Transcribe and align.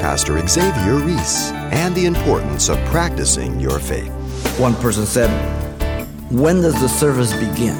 Pastor 0.00 0.44
Xavier 0.48 0.94
Reese 0.94 1.52
and 1.72 1.94
the 1.94 2.06
importance 2.06 2.70
of 2.70 2.78
practicing 2.86 3.60
your 3.60 3.78
faith. 3.78 4.10
One 4.58 4.74
person 4.76 5.04
said, 5.04 5.28
When 6.32 6.62
does 6.62 6.80
the 6.80 6.88
service 6.88 7.34
begin? 7.34 7.76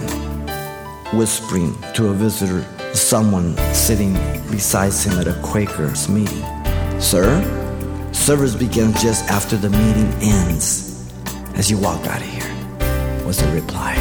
Whispering 1.16 1.74
to 1.94 2.08
a 2.08 2.12
visitor, 2.12 2.62
someone 2.94 3.56
sitting 3.72 4.12
beside 4.50 4.92
him 4.92 5.18
at 5.18 5.28
a 5.28 5.40
Quaker's 5.42 6.10
meeting. 6.10 6.44
Sir, 7.00 7.40
service 8.12 8.54
begins 8.54 9.02
just 9.02 9.24
after 9.30 9.56
the 9.56 9.70
meeting 9.70 10.12
ends. 10.20 11.10
As 11.54 11.70
you 11.70 11.78
walk 11.78 12.06
out 12.06 12.20
of 12.20 12.28
here, 12.28 13.24
was 13.24 13.38
the 13.38 13.50
reply. 13.50 13.96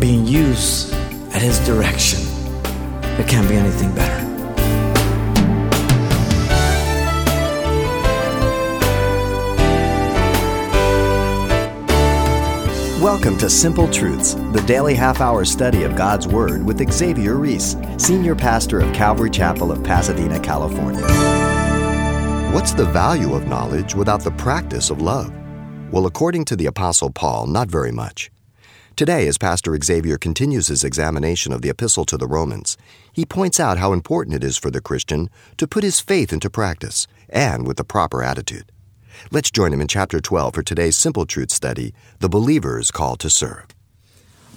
Being 0.00 0.26
used 0.26 0.92
at 1.32 1.42
his 1.42 1.60
direction. 1.60 2.20
There 3.02 3.26
can't 3.28 3.48
be 3.48 3.54
anything 3.54 3.94
better. 3.94 4.15
Welcome 13.16 13.38
to 13.38 13.48
Simple 13.48 13.90
Truths, 13.90 14.34
the 14.34 14.62
daily 14.66 14.94
half 14.94 15.22
hour 15.22 15.46
study 15.46 15.84
of 15.84 15.96
God's 15.96 16.28
Word 16.28 16.62
with 16.62 16.92
Xavier 16.92 17.36
Reese, 17.36 17.74
Senior 17.96 18.34
Pastor 18.34 18.78
of 18.78 18.92
Calvary 18.92 19.30
Chapel 19.30 19.72
of 19.72 19.82
Pasadena, 19.82 20.38
California. 20.38 21.00
What's 22.52 22.74
the 22.74 22.84
value 22.84 23.32
of 23.32 23.48
knowledge 23.48 23.94
without 23.94 24.22
the 24.22 24.32
practice 24.32 24.90
of 24.90 25.00
love? 25.00 25.32
Well, 25.90 26.04
according 26.04 26.44
to 26.44 26.56
the 26.56 26.66
Apostle 26.66 27.10
Paul, 27.10 27.46
not 27.46 27.70
very 27.70 27.90
much. 27.90 28.30
Today, 28.96 29.26
as 29.26 29.38
Pastor 29.38 29.74
Xavier 29.82 30.18
continues 30.18 30.66
his 30.66 30.84
examination 30.84 31.54
of 31.54 31.62
the 31.62 31.70
Epistle 31.70 32.04
to 32.04 32.18
the 32.18 32.28
Romans, 32.28 32.76
he 33.14 33.24
points 33.24 33.58
out 33.58 33.78
how 33.78 33.94
important 33.94 34.36
it 34.36 34.44
is 34.44 34.58
for 34.58 34.70
the 34.70 34.82
Christian 34.82 35.30
to 35.56 35.66
put 35.66 35.84
his 35.84 36.00
faith 36.00 36.34
into 36.34 36.50
practice 36.50 37.06
and 37.30 37.66
with 37.66 37.78
the 37.78 37.84
proper 37.84 38.22
attitude. 38.22 38.70
Let's 39.30 39.50
join 39.50 39.72
him 39.72 39.80
in 39.80 39.88
chapter 39.88 40.20
12 40.20 40.54
for 40.54 40.62
today's 40.62 40.96
Simple 40.96 41.26
Truth 41.26 41.50
study 41.50 41.94
The 42.20 42.28
Believer's 42.28 42.90
Call 42.90 43.16
to 43.16 43.30
Serve. 43.30 43.66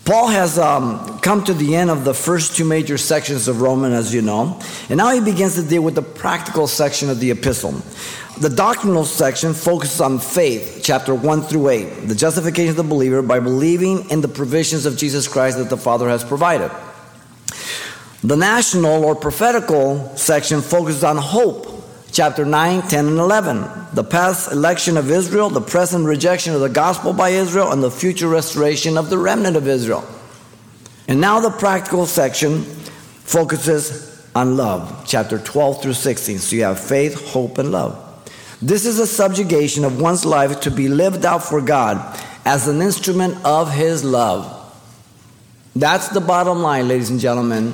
Paul 0.05 0.29
has 0.29 0.57
um, 0.57 1.19
come 1.19 1.43
to 1.43 1.53
the 1.53 1.75
end 1.75 1.91
of 1.91 2.03
the 2.03 2.13
first 2.13 2.55
two 2.55 2.65
major 2.65 2.97
sections 2.97 3.47
of 3.47 3.61
Romans, 3.61 3.93
as 3.93 4.13
you 4.13 4.21
know, 4.21 4.59
and 4.89 4.97
now 4.97 5.11
he 5.13 5.19
begins 5.19 5.55
to 5.55 5.61
deal 5.61 5.83
with 5.83 5.95
the 5.95 6.01
practical 6.01 6.67
section 6.67 7.09
of 7.09 7.19
the 7.19 7.31
epistle. 7.31 7.73
The 8.39 8.49
doctrinal 8.49 9.05
section 9.05 9.53
focuses 9.53 10.01
on 10.01 10.17
faith, 10.17 10.81
chapter 10.83 11.13
1 11.13 11.41
through 11.43 11.69
8, 11.69 12.07
the 12.07 12.15
justification 12.15 12.71
of 12.71 12.77
the 12.77 12.83
believer 12.83 13.21
by 13.21 13.39
believing 13.39 14.09
in 14.09 14.21
the 14.21 14.27
provisions 14.27 14.85
of 14.85 14.97
Jesus 14.97 15.27
Christ 15.27 15.57
that 15.57 15.69
the 15.69 15.77
Father 15.77 16.09
has 16.09 16.23
provided. 16.23 16.71
The 18.23 18.35
national 18.35 19.05
or 19.05 19.15
prophetical 19.15 20.15
section 20.17 20.61
focuses 20.61 21.03
on 21.03 21.17
hope, 21.17 21.78
chapter 22.11 22.45
9, 22.45 22.81
10, 22.83 23.07
and 23.07 23.17
11. 23.17 23.65
The 23.93 24.03
past 24.03 24.51
election 24.51 24.97
of 24.97 25.09
Israel, 25.11 25.49
the 25.49 25.61
present 25.61 26.05
rejection 26.05 26.53
of 26.53 26.61
the 26.61 26.69
gospel 26.69 27.13
by 27.13 27.29
Israel, 27.29 27.71
and 27.71 27.83
the 27.83 27.91
future 27.91 28.27
restoration 28.27 28.97
of 28.97 29.09
the 29.09 29.17
remnant 29.17 29.55
of 29.55 29.67
Israel. 29.67 30.07
And 31.07 31.19
now 31.19 31.39
the 31.39 31.51
practical 31.51 32.05
section 32.05 32.63
focuses 32.63 34.09
on 34.35 34.57
love, 34.57 35.05
chapter 35.07 35.39
12 35.39 35.81
through 35.81 35.93
16. 35.93 36.39
So 36.39 36.55
you 36.55 36.63
have 36.63 36.79
faith, 36.79 37.29
hope, 37.29 37.57
and 37.57 37.71
love. 37.71 38.05
This 38.61 38.85
is 38.85 38.99
a 38.99 39.07
subjugation 39.07 39.85
of 39.85 40.01
one's 40.01 40.25
life 40.25 40.61
to 40.61 40.71
be 40.71 40.87
lived 40.87 41.25
out 41.25 41.43
for 41.43 41.61
God 41.61 42.19
as 42.45 42.67
an 42.67 42.81
instrument 42.81 43.43
of 43.45 43.71
His 43.71 44.03
love. 44.03 44.55
That's 45.75 46.09
the 46.09 46.19
bottom 46.19 46.59
line, 46.61 46.87
ladies 46.87 47.09
and 47.09 47.19
gentlemen. 47.19 47.73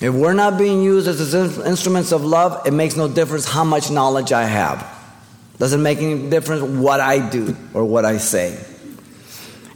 If 0.00 0.14
we're 0.14 0.32
not 0.32 0.56
being 0.58 0.82
used 0.82 1.08
as 1.08 1.34
instruments 1.34 2.10
of 2.12 2.24
love, 2.24 2.66
it 2.66 2.72
makes 2.72 2.96
no 2.96 3.06
difference 3.06 3.44
how 3.44 3.64
much 3.64 3.90
knowledge 3.90 4.32
I 4.32 4.44
have. 4.44 4.98
Doesn't 5.58 5.82
make 5.82 5.98
any 5.98 6.30
difference 6.30 6.62
what 6.62 7.00
I 7.00 7.28
do 7.28 7.54
or 7.74 7.84
what 7.84 8.06
I 8.06 8.16
say. 8.16 8.58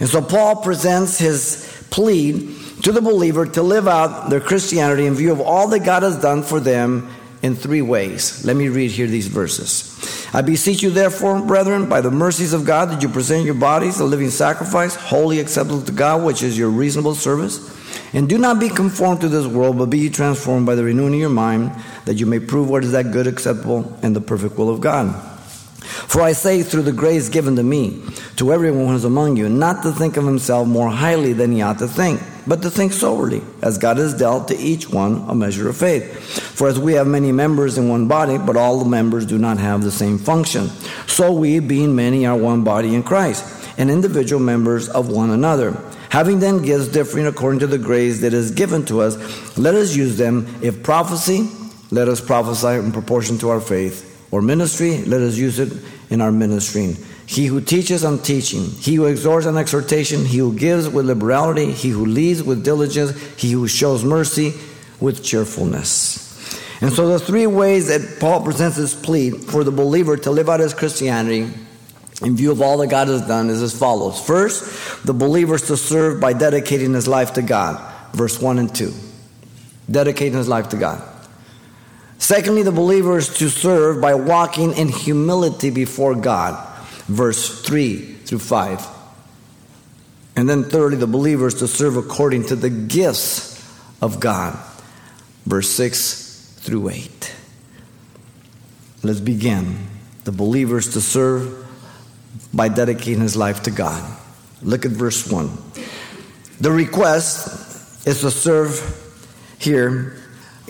And 0.00 0.08
so 0.08 0.22
Paul 0.22 0.56
presents 0.56 1.18
his 1.18 1.86
plea 1.90 2.56
to 2.82 2.90
the 2.90 3.02
believer 3.02 3.46
to 3.46 3.62
live 3.62 3.86
out 3.86 4.30
their 4.30 4.40
Christianity 4.40 5.06
in 5.06 5.14
view 5.14 5.30
of 5.30 5.40
all 5.40 5.68
that 5.68 5.84
God 5.84 6.02
has 6.02 6.20
done 6.20 6.42
for 6.42 6.58
them 6.58 7.10
in 7.42 7.54
three 7.54 7.82
ways. 7.82 8.46
Let 8.46 8.56
me 8.56 8.68
read 8.68 8.90
here 8.90 9.06
these 9.06 9.28
verses. 9.28 10.26
I 10.34 10.40
beseech 10.40 10.82
you, 10.82 10.90
therefore, 10.90 11.42
brethren, 11.42 11.88
by 11.88 12.00
the 12.00 12.10
mercies 12.10 12.54
of 12.54 12.64
God, 12.64 12.88
that 12.88 13.02
you 13.02 13.08
present 13.10 13.44
your 13.44 13.54
bodies 13.54 14.00
a 14.00 14.04
living 14.04 14.30
sacrifice, 14.30 14.94
holy 14.94 15.38
acceptable 15.38 15.82
to 15.82 15.92
God, 15.92 16.24
which 16.24 16.42
is 16.42 16.58
your 16.58 16.70
reasonable 16.70 17.14
service. 17.14 17.58
And 18.14 18.28
do 18.28 18.38
not 18.38 18.60
be 18.60 18.68
conformed 18.68 19.20
to 19.22 19.28
this 19.28 19.46
world, 19.46 19.76
but 19.76 19.90
be 19.90 20.08
transformed 20.08 20.66
by 20.66 20.76
the 20.76 20.84
renewing 20.84 21.14
of 21.14 21.20
your 21.20 21.30
mind, 21.30 21.72
that 22.04 22.14
you 22.14 22.26
may 22.26 22.38
prove 22.38 22.70
what 22.70 22.84
is 22.84 22.92
that 22.92 23.10
good, 23.10 23.26
acceptable, 23.26 23.98
and 24.02 24.14
the 24.14 24.20
perfect 24.20 24.56
will 24.56 24.70
of 24.70 24.80
God. 24.80 25.12
For 25.84 26.22
I 26.22 26.32
say, 26.32 26.62
through 26.62 26.82
the 26.82 26.92
grace 26.92 27.28
given 27.28 27.56
to 27.56 27.62
me, 27.62 28.02
to 28.36 28.52
everyone 28.52 28.86
who 28.86 28.94
is 28.94 29.04
among 29.04 29.36
you, 29.36 29.48
not 29.48 29.82
to 29.82 29.92
think 29.92 30.16
of 30.16 30.24
himself 30.24 30.66
more 30.66 30.88
highly 30.88 31.32
than 31.32 31.52
he 31.52 31.60
ought 31.60 31.78
to 31.80 31.88
think, 31.88 32.20
but 32.46 32.62
to 32.62 32.70
think 32.70 32.92
soberly, 32.92 33.42
as 33.62 33.78
God 33.78 33.98
has 33.98 34.14
dealt 34.14 34.48
to 34.48 34.56
each 34.56 34.88
one 34.88 35.28
a 35.28 35.34
measure 35.34 35.68
of 35.68 35.76
faith. 35.76 36.16
For 36.56 36.68
as 36.68 36.78
we 36.78 36.92
have 36.94 37.06
many 37.06 37.32
members 37.32 37.76
in 37.76 37.88
one 37.88 38.06
body, 38.06 38.38
but 38.38 38.56
all 38.56 38.78
the 38.78 38.88
members 38.88 39.26
do 39.26 39.38
not 39.38 39.58
have 39.58 39.82
the 39.82 39.90
same 39.90 40.18
function, 40.18 40.68
so 41.08 41.32
we, 41.32 41.58
being 41.58 41.96
many, 41.96 42.26
are 42.26 42.36
one 42.36 42.62
body 42.62 42.94
in 42.94 43.02
Christ, 43.02 43.44
and 43.76 43.90
individual 43.90 44.40
members 44.40 44.88
of 44.88 45.08
one 45.08 45.30
another. 45.30 45.76
Having 46.14 46.38
then 46.38 46.62
gifts 46.62 46.86
differing 46.86 47.26
according 47.26 47.58
to 47.58 47.66
the 47.66 47.76
grace 47.76 48.20
that 48.20 48.32
is 48.32 48.52
given 48.52 48.84
to 48.84 49.00
us, 49.00 49.58
let 49.58 49.74
us 49.74 49.96
use 49.96 50.16
them. 50.16 50.46
If 50.62 50.84
prophecy, 50.84 51.50
let 51.90 52.06
us 52.06 52.20
prophesy 52.20 52.78
in 52.78 52.92
proportion 52.92 53.36
to 53.38 53.48
our 53.48 53.60
faith. 53.60 54.28
Or 54.30 54.40
ministry, 54.40 54.98
let 55.06 55.20
us 55.22 55.36
use 55.36 55.58
it 55.58 55.72
in 56.10 56.20
our 56.20 56.30
ministering. 56.30 56.96
He 57.26 57.46
who 57.46 57.60
teaches 57.60 58.04
on 58.04 58.20
teaching, 58.20 58.62
he 58.62 58.94
who 58.94 59.06
exhorts 59.06 59.44
on 59.44 59.58
exhortation, 59.58 60.24
he 60.24 60.38
who 60.38 60.56
gives 60.56 60.88
with 60.88 61.04
liberality, 61.04 61.72
he 61.72 61.88
who 61.88 62.06
leads 62.06 62.44
with 62.44 62.64
diligence, 62.64 63.20
he 63.34 63.50
who 63.50 63.66
shows 63.66 64.04
mercy 64.04 64.54
with 65.00 65.24
cheerfulness. 65.24 66.22
And 66.80 66.92
so 66.92 67.08
the 67.08 67.18
three 67.18 67.48
ways 67.48 67.88
that 67.88 68.20
Paul 68.20 68.44
presents 68.44 68.76
his 68.76 68.94
plea 68.94 69.32
for 69.32 69.64
the 69.64 69.72
believer 69.72 70.16
to 70.18 70.30
live 70.30 70.48
out 70.48 70.60
his 70.60 70.74
Christianity 70.74 71.50
in 72.24 72.36
view 72.36 72.50
of 72.50 72.62
all 72.62 72.78
that 72.78 72.88
God 72.88 73.08
has 73.08 73.26
done 73.26 73.50
is 73.50 73.62
as 73.62 73.78
follows. 73.78 74.20
First, 74.24 75.06
the 75.06 75.12
believer 75.12 75.56
is 75.56 75.62
to 75.68 75.76
serve 75.76 76.20
by 76.20 76.32
dedicating 76.32 76.94
his 76.94 77.06
life 77.06 77.34
to 77.34 77.42
God. 77.42 77.92
Verse 78.12 78.40
1 78.40 78.58
and 78.58 78.74
2. 78.74 78.92
Dedicating 79.90 80.38
his 80.38 80.48
life 80.48 80.70
to 80.70 80.76
God. 80.76 81.02
Secondly, 82.18 82.62
the 82.62 82.72
believer 82.72 83.18
is 83.18 83.28
to 83.38 83.50
serve 83.50 84.00
by 84.00 84.14
walking 84.14 84.72
in 84.72 84.88
humility 84.88 85.68
before 85.70 86.14
God. 86.14 86.54
Verse 87.06 87.62
3 87.62 87.98
through 87.98 88.38
5. 88.38 88.86
And 90.36 90.48
then 90.48 90.64
thirdly, 90.64 90.96
the 90.96 91.06
believer 91.06 91.46
is 91.46 91.54
to 91.54 91.68
serve 91.68 91.96
according 91.96 92.46
to 92.46 92.56
the 92.56 92.70
gifts 92.70 93.62
of 94.00 94.20
God. 94.20 94.58
Verse 95.44 95.68
6 95.68 96.56
through 96.60 96.88
8. 96.88 97.34
Let's 99.02 99.20
begin. 99.20 99.86
The 100.24 100.32
believer 100.32 100.78
is 100.78 100.94
to 100.94 101.02
serve 101.02 101.63
by 102.52 102.68
dedicating 102.68 103.20
his 103.20 103.36
life 103.36 103.62
to 103.64 103.70
God. 103.70 104.02
Look 104.62 104.84
at 104.84 104.92
verse 104.92 105.30
1. 105.30 105.50
The 106.60 106.70
request 106.70 108.06
is 108.06 108.20
to 108.20 108.30
serve 108.30 108.80
here, 109.58 110.16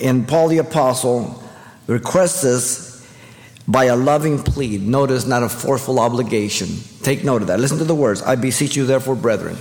and 0.01 0.27
Paul 0.27 0.49
the 0.49 0.57
Apostle 0.57 1.43
requests 1.87 2.41
this 2.41 3.07
by 3.67 3.85
a 3.85 3.95
loving 3.95 4.41
plea. 4.41 4.77
Notice, 4.77 5.25
not 5.25 5.43
a 5.43 5.49
forceful 5.49 5.99
obligation. 5.99 6.67
Take 7.01 7.23
note 7.23 7.41
of 7.41 7.47
that. 7.47 7.59
Listen 7.59 7.77
to 7.79 7.83
the 7.83 7.95
words 7.95 8.21
I 8.21 8.35
beseech 8.35 8.75
you, 8.75 8.85
therefore, 8.85 9.15
brethren. 9.15 9.57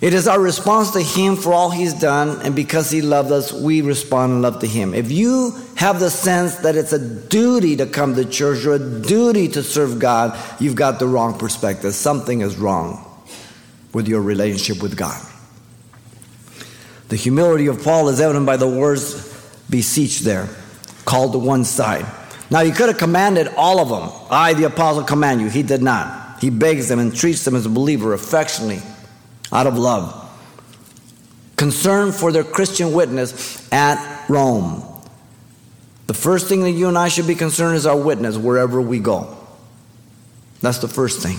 It 0.00 0.14
is 0.14 0.26
our 0.26 0.40
response 0.40 0.92
to 0.92 1.02
Him 1.02 1.36
for 1.36 1.52
all 1.52 1.70
He's 1.70 1.94
done, 1.94 2.40
and 2.42 2.54
because 2.54 2.90
He 2.90 3.02
loved 3.02 3.32
us, 3.32 3.52
we 3.52 3.82
respond 3.82 4.32
in 4.32 4.42
love 4.42 4.60
to 4.60 4.66
Him. 4.66 4.94
If 4.94 5.10
you 5.10 5.52
have 5.80 5.98
the 5.98 6.10
sense 6.10 6.56
that 6.56 6.76
it's 6.76 6.92
a 6.92 6.98
duty 6.98 7.76
to 7.76 7.86
come 7.86 8.14
to 8.14 8.22
church 8.26 8.66
or 8.66 8.74
a 8.74 9.00
duty 9.00 9.48
to 9.48 9.62
serve 9.62 9.98
God, 9.98 10.38
you've 10.60 10.74
got 10.74 10.98
the 10.98 11.06
wrong 11.06 11.38
perspective. 11.38 11.94
Something 11.94 12.42
is 12.42 12.58
wrong 12.58 13.02
with 13.94 14.06
your 14.06 14.20
relationship 14.20 14.82
with 14.82 14.94
God. 14.94 15.18
The 17.08 17.16
humility 17.16 17.66
of 17.68 17.82
Paul 17.82 18.10
is 18.10 18.20
evident 18.20 18.44
by 18.44 18.58
the 18.58 18.68
words 18.68 19.26
beseech 19.70 20.20
there, 20.20 20.50
called 21.06 21.32
to 21.32 21.38
one 21.38 21.64
side. 21.64 22.04
Now, 22.50 22.62
he 22.62 22.72
could 22.72 22.90
have 22.90 22.98
commanded 22.98 23.48
all 23.56 23.80
of 23.80 23.88
them. 23.88 24.26
I, 24.30 24.52
the 24.52 24.64
apostle, 24.64 25.04
command 25.04 25.40
you. 25.40 25.48
He 25.48 25.62
did 25.62 25.80
not. 25.80 26.42
He 26.42 26.50
begs 26.50 26.88
them 26.88 26.98
and 26.98 27.16
treats 27.16 27.46
them 27.46 27.56
as 27.56 27.64
a 27.64 27.70
believer 27.70 28.12
affectionately 28.12 28.82
out 29.50 29.66
of 29.66 29.78
love. 29.78 30.30
Concern 31.56 32.12
for 32.12 32.32
their 32.32 32.44
Christian 32.44 32.92
witness 32.92 33.66
at 33.72 34.28
Rome. 34.28 34.84
The 36.10 36.14
first 36.14 36.48
thing 36.48 36.62
that 36.62 36.72
you 36.72 36.88
and 36.88 36.98
I 36.98 37.06
should 37.06 37.28
be 37.28 37.36
concerned 37.36 37.76
is 37.76 37.86
our 37.86 37.96
witness 37.96 38.36
wherever 38.36 38.82
we 38.82 38.98
go. 38.98 39.38
That's 40.60 40.78
the 40.78 40.88
first 40.88 41.22
thing. 41.22 41.38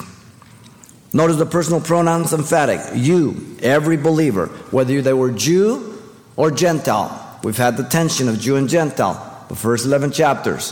Notice 1.12 1.36
the 1.36 1.46
personal 1.46 1.82
pronouns 1.82 2.32
emphatic. 2.32 2.80
You, 2.96 3.58
every 3.62 3.98
believer, 3.98 4.46
whether 4.72 5.02
they 5.02 5.12
were 5.12 5.32
Jew 5.32 6.02
or 6.38 6.52
Gentile. 6.52 7.38
We've 7.44 7.58
had 7.58 7.76
the 7.76 7.84
tension 7.84 8.30
of 8.30 8.40
Jew 8.40 8.56
and 8.56 8.70
Gentile. 8.70 9.46
the 9.50 9.58
first 9.58 9.86
11 9.86 10.14
chapters. 10.14 10.72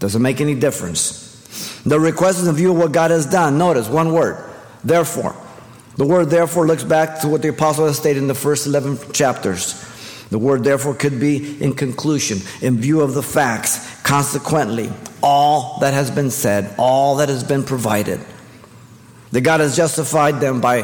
Doesn't 0.00 0.20
make 0.20 0.42
any 0.42 0.54
difference. 0.54 1.80
The 1.84 1.98
request 1.98 2.40
is 2.40 2.46
in 2.46 2.54
view 2.56 2.72
of 2.72 2.76
what 2.76 2.92
God 2.92 3.10
has 3.10 3.24
done. 3.24 3.56
Notice 3.56 3.88
one 3.88 4.12
word, 4.12 4.36
therefore. 4.84 5.34
The 5.96 6.04
word 6.04 6.26
therefore 6.26 6.66
looks 6.66 6.84
back 6.84 7.20
to 7.20 7.28
what 7.28 7.40
the 7.40 7.48
apostle 7.48 7.86
has 7.86 7.96
stated 7.96 8.20
in 8.20 8.28
the 8.28 8.34
first 8.34 8.66
11 8.66 9.12
chapters. 9.14 9.82
The 10.30 10.38
word 10.38 10.64
therefore 10.64 10.94
could 10.94 11.20
be 11.20 11.60
in 11.60 11.74
conclusion, 11.74 12.38
in 12.62 12.78
view 12.78 13.00
of 13.00 13.14
the 13.14 13.22
facts, 13.22 14.00
consequently, 14.02 14.90
all 15.22 15.78
that 15.80 15.92
has 15.92 16.10
been 16.10 16.30
said, 16.30 16.74
all 16.78 17.16
that 17.16 17.28
has 17.28 17.44
been 17.44 17.64
provided. 17.64 18.20
That 19.32 19.42
God 19.42 19.60
has 19.60 19.76
justified 19.76 20.40
them 20.40 20.60
by 20.60 20.82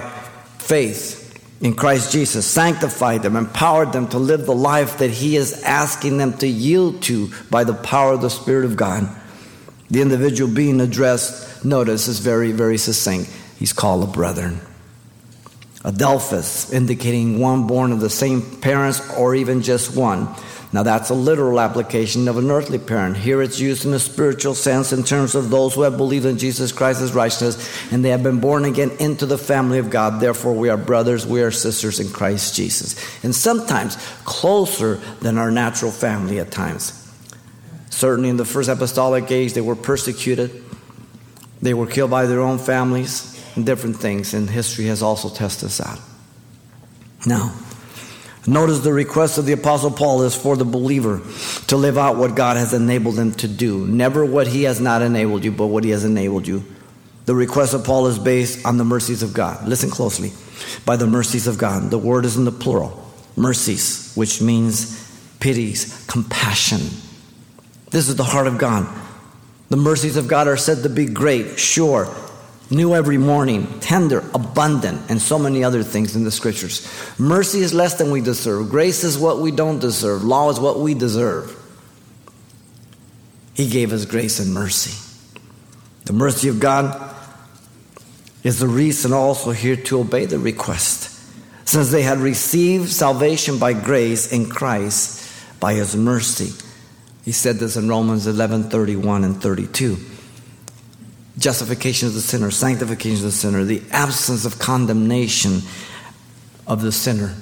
faith 0.59 1.27
in 1.61 1.75
Christ 1.75 2.13
Jesus, 2.13 2.47
sanctified 2.47 3.23
them, 3.23 3.35
empowered 3.35 3.93
them 3.93 4.09
to 4.09 4.19
live 4.19 4.45
the 4.45 4.55
life 4.55 4.99
that 4.99 5.11
He 5.11 5.37
is 5.37 5.63
asking 5.63 6.19
them 6.19 6.37
to 6.39 6.47
yield 6.47 7.03
to 7.03 7.31
by 7.51 7.65
the 7.65 7.75
power 7.75 8.13
of 8.13 8.21
the 8.21 8.29
Spirit 8.29 8.67
of 8.67 8.77
God. 8.77 9.09
The 9.89 10.03
individual 10.03 10.53
being 10.53 10.81
addressed, 10.81 11.65
notice, 11.65 12.09
is 12.09 12.19
very, 12.19 12.53
very 12.53 12.77
succinct. 12.77 13.31
He's 13.59 13.73
called 13.73 14.07
a 14.07 14.13
brethren. 14.13 14.61
Adelphos, 15.87 16.73
indicating 16.73 17.39
one 17.39 17.69
born 17.69 17.93
of 17.93 18.01
the 18.01 18.11
same 18.11 18.43
parents 18.61 19.01
or 19.17 19.37
even 19.37 19.63
just 19.63 19.97
one. 19.97 20.29
Now, 20.73 20.83
that's 20.83 21.11
a 21.11 21.15
literal 21.15 21.61
application 21.61 22.27
of 22.27 22.39
an 22.39 22.51
earthly 22.51 22.81
parent. 22.81 23.17
Here 23.17 23.41
it's 23.41 23.61
used 23.61 23.87
in 23.87 23.95
a 23.95 24.01
spiritual 24.01 24.57
sense 24.57 24.93
in 24.93 25.05
terms 25.05 25.37
of 25.37 25.49
those 25.49 25.75
who 25.75 25.83
have 25.83 25.97
believed 25.97 26.27
in 26.27 26.39
Jesus 26.39 26.73
Christ 26.73 27.01
as 27.01 27.13
righteousness 27.15 27.93
and 27.93 28.05
they 28.05 28.09
have 28.09 28.25
been 28.25 28.41
born 28.41 28.65
again 28.65 28.91
into 28.99 29.27
the 29.27 29.39
family 29.39 29.79
of 29.79 29.89
God. 29.89 30.21
Therefore, 30.21 30.55
we 30.55 30.69
are 30.71 30.77
brothers, 30.77 31.25
we 31.25 31.41
are 31.41 31.53
sisters 31.53 32.01
in 32.01 32.11
Christ 32.11 32.57
Jesus. 32.57 32.97
And 33.25 33.33
sometimes 33.33 33.97
closer 34.25 34.97
than 35.21 35.39
our 35.39 35.53
natural 35.53 35.93
family 35.93 36.41
at 36.41 36.51
times. 36.51 37.01
Certainly, 37.91 38.31
in 38.31 38.37
the 38.37 38.45
first 38.45 38.69
apostolic 38.69 39.31
age, 39.31 39.53
they 39.53 39.61
were 39.61 39.77
persecuted, 39.77 40.65
they 41.63 41.75
were 41.75 41.87
killed 41.87 42.11
by 42.11 42.27
their 42.27 42.41
own 42.41 42.59
families 42.59 43.36
and 43.57 43.67
different 43.67 43.97
things, 43.97 44.35
and 44.35 44.49
history 44.49 44.87
has 44.87 45.03
also 45.03 45.29
tested 45.29 45.67
us 45.67 45.81
out. 45.81 45.99
Now, 47.27 47.55
notice 48.47 48.81
the 48.81 48.93
request 48.93 49.39
of 49.39 49.47
the 49.47 49.55
Apostle 49.55 49.91
Paul 49.91 50.23
is 50.23 50.35
for 50.35 50.57
the 50.57 50.65
believer 50.65 51.23
to 51.69 51.77
live 51.77 51.99
out 51.99 52.17
what 52.17 52.37
God 52.37 52.57
has 52.57 52.73
enabled 52.73 53.17
them 53.17 53.33
to 53.35 53.49
do. 53.49 53.87
Never 53.87 54.25
what 54.25 54.47
he 54.47 54.65
has 54.65 54.81
not 54.81 55.03
enabled 55.03 55.45
you, 55.45 55.51
but 55.51 55.67
what 55.67 55.83
he 55.83 55.91
has 55.91 56.05
enabled 56.05 56.47
you. 56.47 56.65
The 57.25 57.35
request 57.35 57.75
of 57.75 57.85
Paul 57.85 58.07
is 58.07 58.19
based 58.19 58.65
on 58.65 58.77
the 58.77 58.85
mercies 58.85 59.25
of 59.25 59.35
God. 59.35 59.67
Listen 59.67 59.91
closely. 59.91 60.33
By 60.85 60.97
the 60.97 61.09
mercies 61.09 61.49
of 61.49 61.59
God. 61.59 61.91
The 61.91 61.99
word 61.99 62.25
is 62.25 62.37
in 62.37 62.45
the 62.45 62.53
plural. 62.53 63.05
Mercies, 63.35 64.13
which 64.15 64.41
means 64.41 65.03
pities, 65.41 66.07
compassion. 66.07 66.81
This 67.91 68.09
is 68.09 68.15
the 68.15 68.25
heart 68.25 68.47
of 68.47 68.59
God. 68.59 68.87
The 69.71 69.77
mercies 69.77 70.17
of 70.17 70.29
God 70.29 70.47
are 70.47 70.57
said 70.57 70.85
to 70.85 70.89
be 70.89 71.07
great, 71.07 71.59
sure, 71.59 72.15
new 72.71 72.95
every 72.95 73.19
morning, 73.19 73.81
tender, 73.81 74.19
abundant, 74.35 75.11
and 75.11 75.21
so 75.21 75.39
many 75.39 75.63
other 75.63 75.83
things 75.83 76.17
in 76.17 76.25
the 76.25 76.31
scriptures. 76.31 76.87
Mercy 77.19 77.61
is 77.61 77.73
less 77.73 77.95
than 77.99 78.11
we 78.11 78.21
deserve. 78.21 78.69
Grace 78.69 79.05
is 79.05 79.19
what 79.19 79.39
we 79.39 79.51
don't 79.51 79.79
deserve. 79.79 80.25
Law 80.25 80.51
is 80.51 80.59
what 80.59 80.81
we 80.81 80.95
deserve. 80.95 81.55
He 83.55 83.69
gave 83.69 83.93
us 83.93 84.05
grace 84.05 84.41
and 84.41 84.53
mercy. 84.53 85.03
The 86.05 86.13
mercy 86.13 86.49
of 86.49 86.61
God 86.61 87.15
is 88.43 88.59
the 88.59 88.69
reason 88.69 89.13
also 89.13 89.51
here 89.51 89.77
to 89.77 90.01
obey 90.01 90.27
the 90.27 90.39
request. 90.39 91.13
Since 91.67 91.91
they 91.91 92.03
had 92.03 92.19
received 92.19 92.91
salvation 92.91 93.59
by 93.59 93.73
grace 93.73 94.33
in 94.33 94.49
Christ 94.49 95.23
by 95.59 95.75
his 95.75 95.97
mercy. 95.97 96.53
He 97.25 97.33
said 97.33 97.57
this 97.57 97.77
in 97.77 97.89
Romans 97.89 98.27
11 98.27 98.71
31 98.71 99.25
and 99.25 99.43
32 99.43 99.97
justification 101.39 102.09
of 102.09 102.15
the 102.15 102.21
sinner, 102.21 102.51
sanctification 102.51 103.19
of 103.19 103.23
the 103.25 103.33
sinner, 103.33 103.65
the 103.65 103.83
absence 103.91 104.45
of 104.45 104.59
condemnation 104.59 105.61
of 106.67 106.83
the 106.83 106.93
sinner 106.93 107.35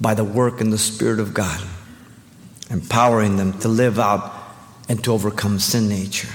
by 0.00 0.14
the 0.14 0.24
work 0.24 0.60
and 0.60 0.72
the 0.72 0.78
Spirit 0.78 1.20
of 1.20 1.34
God, 1.34 1.60
empowering 2.70 3.36
them 3.36 3.58
to 3.60 3.68
live 3.68 3.98
out 3.98 4.32
and 4.88 5.02
to 5.04 5.12
overcome 5.12 5.58
sin 5.58 5.88
nature. 5.88 6.32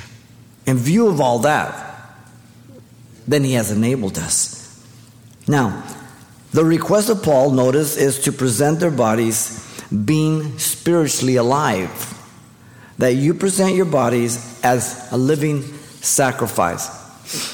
In 0.66 0.78
view 0.78 1.08
of 1.08 1.22
all 1.22 1.40
that, 1.40 1.88
then 3.28 3.44
He 3.44 3.54
has 3.54 3.72
enabled 3.72 4.18
us. 4.18 4.58
Now, 5.48 5.84
the 6.52 6.66
request 6.66 7.10
of 7.10 7.24
Paul, 7.24 7.52
notice, 7.52 7.96
is 7.96 8.20
to 8.24 8.32
present 8.32 8.80
their 8.80 8.92
bodies 8.92 9.68
being 9.90 10.60
spiritually 10.60 11.38
alive. 11.38 12.18
That 12.98 13.14
you 13.16 13.34
present 13.34 13.76
your 13.76 13.86
bodies 13.86 14.60
as 14.64 15.12
a 15.12 15.18
living 15.18 15.64
sacrifice. 16.02 17.02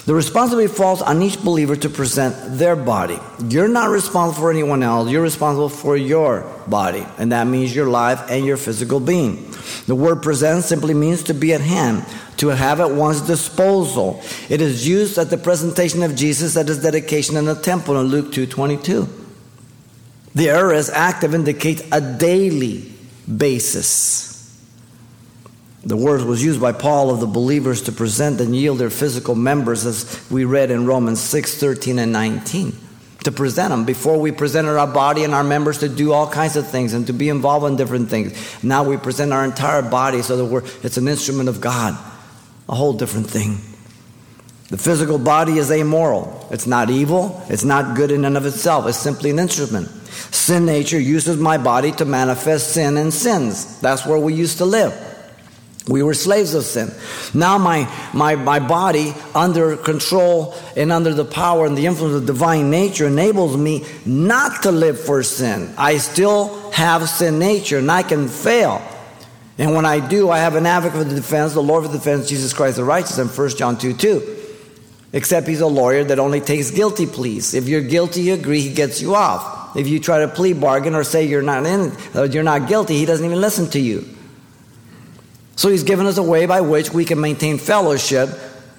The 0.06 0.16
responsibility 0.16 0.74
falls 0.74 1.04
on 1.04 1.22
each 1.22 1.44
believer 1.44 1.76
to 1.76 1.90
present 1.90 2.58
their 2.58 2.76
body. 2.76 3.20
You're 3.48 3.68
not 3.68 3.90
responsible 3.90 4.42
for 4.42 4.50
anyone 4.50 4.82
else. 4.82 5.10
You're 5.12 5.22
responsible 5.22 5.70
for 5.70 5.96
your 5.96 6.52
body, 6.68 7.06
and 7.20 7.32
that 7.32 7.46
means 7.46 7.76
your 7.76 7.88
life 7.88 8.32
and 8.32 8.44
your 8.44 8.58
physical 8.58 9.00
being. 9.00 9.52
The 9.86 9.94
word 9.94 10.24
present 10.24 10.64
simply 10.64 10.96
means 10.96 11.24
to 11.24 11.34
be 11.34 11.54
at 11.54 11.62
hand, 11.62 12.06
to 12.38 12.48
have 12.48 12.80
at 12.80 12.92
one's 12.92 13.22
disposal. 13.22 14.24
It 14.50 14.62
is 14.62 14.88
used 14.88 15.18
at 15.20 15.30
the 15.30 15.38
presentation 15.38 16.02
of 16.02 16.16
Jesus 16.16 16.58
at 16.58 16.68
his 16.68 16.82
dedication 16.82 17.36
in 17.38 17.46
the 17.46 17.56
temple 17.56 18.00
in 18.00 18.08
Luke 18.08 18.32
2:22. 18.32 19.08
The 20.34 20.50
aorist 20.50 20.90
active 20.92 21.36
indicates 21.36 21.84
a 21.92 22.02
daily 22.02 22.92
basis. 23.28 24.37
The 25.88 25.96
word 25.96 26.24
was 26.24 26.44
used 26.44 26.60
by 26.60 26.74
Paul 26.74 27.12
of 27.12 27.22
the 27.22 27.28
believers 27.28 27.84
to 27.84 27.94
present 27.94 28.42
and 28.42 28.54
yield 28.54 28.78
their 28.78 28.90
physical 28.90 29.36
members, 29.36 29.86
as 29.86 30.30
we 30.30 30.44
read 30.44 30.70
in 30.70 30.86
Romans 30.86 31.22
6 31.22 31.58
13 31.58 31.98
and 31.98 32.12
19. 32.12 32.76
To 33.24 33.32
present 33.32 33.70
them 33.70 33.86
before 33.86 34.20
we 34.20 34.34
presented 34.34 34.78
our 34.78 34.88
body 34.88 35.24
and 35.24 35.34
our 35.34 35.46
members 35.46 35.78
to 35.80 35.88
do 35.88 36.12
all 36.12 36.30
kinds 36.30 36.58
of 36.58 36.68
things 36.68 36.94
and 36.94 37.08
to 37.08 37.14
be 37.14 37.30
involved 37.30 37.66
in 37.68 37.78
different 37.78 38.10
things. 38.10 38.62
Now 38.62 38.84
we 38.84 38.98
present 38.98 39.32
our 39.32 39.46
entire 39.46 39.82
body 39.82 40.22
so 40.24 40.36
that 40.36 40.46
we're, 40.46 40.64
it's 40.84 40.98
an 40.98 41.08
instrument 41.08 41.48
of 41.48 41.62
God, 41.62 41.94
a 42.68 42.76
whole 42.76 42.92
different 42.92 43.30
thing. 43.30 43.58
The 44.70 44.78
physical 44.78 45.18
body 45.18 45.58
is 45.58 45.72
amoral. 45.72 46.50
It's 46.52 46.68
not 46.68 46.90
evil. 46.90 47.42
It's 47.48 47.64
not 47.64 47.96
good 47.96 48.12
in 48.12 48.26
and 48.26 48.36
of 48.36 48.46
itself. 48.46 48.88
It's 48.88 48.98
simply 48.98 49.30
an 49.30 49.40
instrument. 49.40 49.88
Sin 49.88 50.66
nature 50.66 51.00
uses 51.00 51.38
my 51.38 51.58
body 51.58 51.94
to 51.94 52.04
manifest 52.04 52.74
sin 52.74 52.98
and 52.98 53.14
sins. 53.14 53.80
That's 53.80 54.06
where 54.06 54.20
we 54.20 54.34
used 54.34 54.58
to 54.58 54.66
live. 54.66 55.07
We 55.88 56.04
were 56.04 56.14
slaves 56.14 56.54
of 56.54 56.64
sin. 56.64 56.92
Now 57.34 57.58
my, 57.58 57.90
my, 58.14 58.36
my 58.36 58.60
body, 58.60 59.14
under 59.34 59.78
control 59.78 60.54
and 60.76 60.92
under 60.92 61.14
the 61.14 61.26
power 61.26 61.66
and 61.66 61.78
the 61.78 61.86
influence 61.86 62.16
of 62.16 62.26
divine 62.26 62.70
nature, 62.70 63.08
enables 63.08 63.56
me 63.56 63.86
not 64.06 64.64
to 64.64 64.72
live 64.72 65.00
for 65.00 65.24
sin. 65.24 65.74
I 65.78 65.98
still 65.98 66.72
have 66.72 67.08
sin 67.08 67.40
nature 67.40 67.78
and 67.78 67.90
I 67.90 68.04
can 68.04 68.28
fail. 68.28 68.82
And 69.58 69.74
when 69.74 69.86
I 69.86 70.06
do, 70.06 70.30
I 70.30 70.40
have 70.40 70.56
an 70.56 70.66
advocate 70.66 71.00
for 71.00 71.04
the 71.06 71.16
defense, 71.16 71.54
the 71.54 71.64
Lord 71.64 71.86
for 71.86 71.92
the 71.92 71.98
defense, 71.98 72.28
Jesus 72.30 72.54
Christ 72.54 72.78
the 72.78 72.84
righteous, 72.84 73.18
in 73.18 73.28
1 73.28 73.50
John 73.52 73.78
2 73.78 73.94
2. 73.94 74.34
Except 75.14 75.48
he's 75.48 75.62
a 75.62 75.68
lawyer 75.68 76.04
that 76.04 76.20
only 76.20 76.42
takes 76.42 76.70
guilty 76.70 77.06
pleas. 77.06 77.54
If 77.54 77.68
you're 77.68 77.82
guilty, 77.82 78.22
you 78.22 78.34
agree, 78.34 78.60
he 78.60 78.74
gets 78.74 79.02
you 79.02 79.16
off. 79.16 79.76
If 79.76 79.88
you 79.88 80.00
try 80.00 80.20
to 80.20 80.28
plea 80.28 80.54
bargain 80.54 80.96
or 80.96 81.04
say 81.04 81.26
you're 81.26 81.42
not 81.42 81.66
in, 81.66 81.96
uh, 82.14 82.24
you're 82.24 82.44
not 82.44 82.68
guilty, 82.68 82.98
he 82.98 83.06
doesn't 83.06 83.26
even 83.26 83.40
listen 83.40 83.70
to 83.72 83.80
you. 83.80 84.17
So 85.58 85.70
he's 85.70 85.84
given 85.84 86.06
us 86.06 86.18
a 86.18 86.24
way 86.24 86.46
by 86.46 86.62
which 86.62 86.94
we 86.94 87.04
can 87.04 87.20
maintain 87.20 87.58
fellowship 87.58 88.30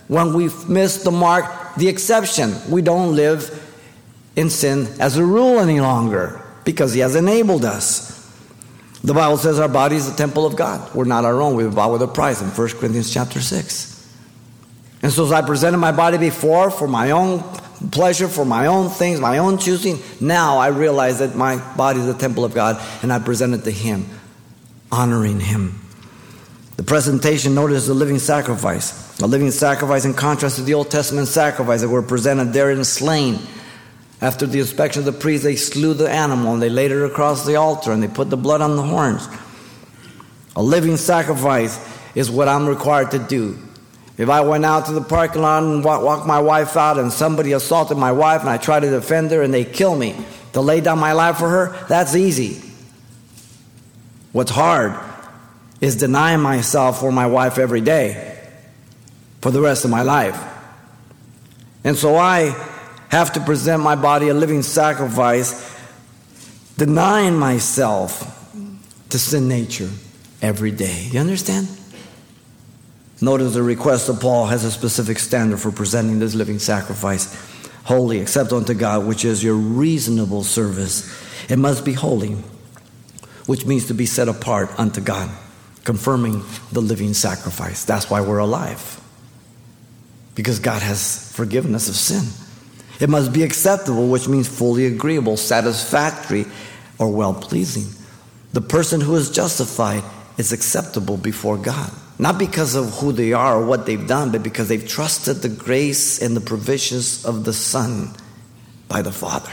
when 0.06 0.32
we've 0.32 0.68
missed 0.68 1.04
the 1.04 1.10
mark, 1.10 1.74
the 1.76 1.88
exception. 1.88 2.54
We 2.70 2.82
don't 2.82 3.14
live 3.16 3.64
in 4.36 4.48
sin 4.48 4.86
as 5.00 5.16
a 5.16 5.24
rule 5.24 5.58
any 5.58 5.80
longer 5.80 6.40
because 6.64 6.94
he 6.94 7.00
has 7.00 7.16
enabled 7.16 7.64
us. 7.64 8.16
The 9.02 9.12
Bible 9.12 9.38
says 9.38 9.58
our 9.58 9.68
body 9.68 9.96
is 9.96 10.08
the 10.08 10.16
temple 10.16 10.46
of 10.46 10.54
God. 10.54 10.94
We're 10.94 11.04
not 11.04 11.24
our 11.24 11.40
own. 11.40 11.56
We 11.56 11.64
were 11.64 11.72
bought 11.72 11.90
with 11.90 12.02
a 12.02 12.08
price 12.08 12.40
in 12.40 12.48
1 12.48 12.68
Corinthians 12.70 13.12
chapter 13.12 13.40
6. 13.40 13.94
And 15.02 15.12
so 15.12 15.24
as 15.26 15.32
I 15.32 15.42
presented 15.42 15.78
my 15.78 15.92
body 15.92 16.16
before 16.18 16.70
for 16.70 16.86
my 16.86 17.10
own 17.10 17.42
pleasure, 17.90 18.28
for 18.28 18.44
my 18.44 18.66
own 18.66 18.88
things, 18.88 19.18
my 19.18 19.38
own 19.38 19.58
choosing, 19.58 19.98
now 20.20 20.58
I 20.58 20.68
realize 20.68 21.18
that 21.18 21.34
my 21.34 21.56
body 21.74 21.98
is 21.98 22.06
the 22.06 22.14
temple 22.14 22.44
of 22.44 22.54
God 22.54 22.80
and 23.02 23.12
I 23.12 23.18
present 23.18 23.54
it 23.54 23.64
to 23.64 23.72
him, 23.72 24.06
honoring 24.92 25.40
him. 25.40 25.80
The 26.78 26.84
presentation, 26.84 27.56
notice, 27.56 27.82
is 27.82 27.88
a 27.88 27.94
living 27.94 28.20
sacrifice. 28.20 29.18
A 29.18 29.26
living 29.26 29.50
sacrifice 29.50 30.04
in 30.04 30.14
contrast 30.14 30.56
to 30.56 30.62
the 30.62 30.74
Old 30.74 30.92
Testament 30.92 31.26
sacrifice 31.26 31.80
that 31.80 31.88
were 31.88 32.02
presented 32.02 32.52
there 32.52 32.70
and 32.70 32.86
slain. 32.86 33.40
After 34.20 34.46
the 34.46 34.60
inspection 34.60 35.00
of 35.00 35.06
the 35.06 35.20
priest, 35.20 35.42
they 35.42 35.56
slew 35.56 35.92
the 35.92 36.08
animal 36.08 36.52
and 36.52 36.62
they 36.62 36.68
laid 36.68 36.92
it 36.92 37.04
across 37.04 37.44
the 37.44 37.56
altar 37.56 37.90
and 37.90 38.00
they 38.00 38.06
put 38.06 38.30
the 38.30 38.36
blood 38.36 38.60
on 38.60 38.76
the 38.76 38.84
horns. 38.84 39.28
A 40.54 40.62
living 40.62 40.96
sacrifice 40.96 41.84
is 42.14 42.30
what 42.30 42.46
I'm 42.46 42.68
required 42.68 43.10
to 43.10 43.18
do. 43.18 43.58
If 44.16 44.28
I 44.28 44.42
went 44.42 44.64
out 44.64 44.86
to 44.86 44.92
the 44.92 45.00
parking 45.00 45.42
lot 45.42 45.64
and 45.64 45.82
walked 45.82 46.28
my 46.28 46.38
wife 46.38 46.76
out 46.76 46.96
and 46.96 47.12
somebody 47.12 47.52
assaulted 47.52 47.98
my 47.98 48.12
wife 48.12 48.42
and 48.42 48.50
I 48.50 48.56
try 48.56 48.78
to 48.78 48.88
defend 48.88 49.32
her 49.32 49.42
and 49.42 49.52
they 49.52 49.64
kill 49.64 49.96
me, 49.96 50.14
to 50.52 50.60
lay 50.60 50.80
down 50.80 51.00
my 51.00 51.12
life 51.12 51.38
for 51.38 51.48
her, 51.48 51.86
that's 51.88 52.14
easy. 52.14 52.62
What's 54.30 54.52
hard 54.52 55.07
is 55.80 55.96
denying 55.96 56.40
myself 56.40 57.00
for 57.00 57.12
my 57.12 57.26
wife 57.26 57.58
every 57.58 57.80
day 57.80 58.36
for 59.40 59.50
the 59.50 59.60
rest 59.60 59.84
of 59.84 59.90
my 59.90 60.02
life. 60.02 60.42
And 61.84 61.96
so 61.96 62.16
I 62.16 62.54
have 63.08 63.32
to 63.34 63.40
present 63.40 63.82
my 63.82 63.94
body 63.94 64.28
a 64.28 64.34
living 64.34 64.62
sacrifice, 64.62 65.76
denying 66.76 67.36
myself 67.36 68.34
to 69.10 69.18
sin 69.18 69.48
nature 69.48 69.90
every 70.42 70.70
day. 70.70 71.08
You 71.10 71.20
understand? 71.20 71.68
Notice 73.20 73.54
the 73.54 73.62
request 73.62 74.08
of 74.08 74.20
Paul 74.20 74.46
has 74.46 74.64
a 74.64 74.70
specific 74.70 75.18
standard 75.18 75.58
for 75.58 75.72
presenting 75.72 76.18
this 76.18 76.34
living 76.34 76.58
sacrifice 76.58 77.34
holy, 77.84 78.18
except 78.18 78.52
unto 78.52 78.74
God, 78.74 79.06
which 79.06 79.24
is 79.24 79.42
your 79.42 79.54
reasonable 79.54 80.44
service. 80.44 81.10
It 81.50 81.58
must 81.58 81.86
be 81.86 81.94
holy, 81.94 82.36
which 83.46 83.64
means 83.64 83.86
to 83.86 83.94
be 83.94 84.04
set 84.04 84.28
apart 84.28 84.68
unto 84.78 85.00
God, 85.00 85.30
confirming 85.88 86.44
the 86.70 86.82
living 86.82 87.14
sacrifice. 87.14 87.86
That's 87.86 88.10
why 88.10 88.20
we're 88.20 88.44
alive, 88.50 89.00
because 90.34 90.58
God 90.58 90.82
has 90.82 91.32
forgiven 91.32 91.74
us 91.74 91.88
of 91.88 91.94
sin. 91.94 92.24
It 93.00 93.08
must 93.08 93.32
be 93.32 93.42
acceptable, 93.42 94.08
which 94.08 94.28
means 94.28 94.46
fully 94.48 94.84
agreeable, 94.84 95.38
satisfactory, 95.38 96.44
or 96.98 97.08
well 97.08 97.32
pleasing. 97.32 97.88
The 98.52 98.60
person 98.60 99.00
who 99.00 99.16
is 99.16 99.30
justified 99.30 100.02
is 100.36 100.52
acceptable 100.52 101.16
before 101.16 101.56
God. 101.56 101.90
Not 102.18 102.36
because 102.38 102.74
of 102.74 102.90
who 102.98 103.12
they 103.12 103.32
are 103.32 103.56
or 103.56 103.64
what 103.64 103.86
they've 103.86 104.06
done, 104.06 104.30
but 104.30 104.42
because 104.42 104.68
they've 104.68 104.86
trusted 104.86 105.36
the 105.36 105.48
grace 105.48 106.20
and 106.20 106.36
the 106.36 106.42
provisions 106.42 107.24
of 107.24 107.44
the 107.44 107.54
Son 107.54 108.10
by 108.88 109.00
the 109.00 109.12
Father. 109.12 109.52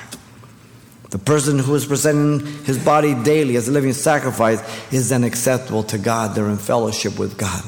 The 1.15 1.23
person 1.23 1.59
who 1.59 1.75
is 1.75 1.85
presenting 1.85 2.45
his 2.65 2.77
body 2.77 3.15
daily 3.15 3.55
as 3.55 3.69
a 3.69 3.71
living 3.71 3.93
sacrifice 3.93 4.61
is 4.91 5.07
then 5.07 5.23
acceptable 5.23 5.83
to 5.83 5.97
God. 5.97 6.35
They're 6.35 6.49
in 6.49 6.57
fellowship 6.57 7.17
with 7.17 7.37
God. 7.37 7.63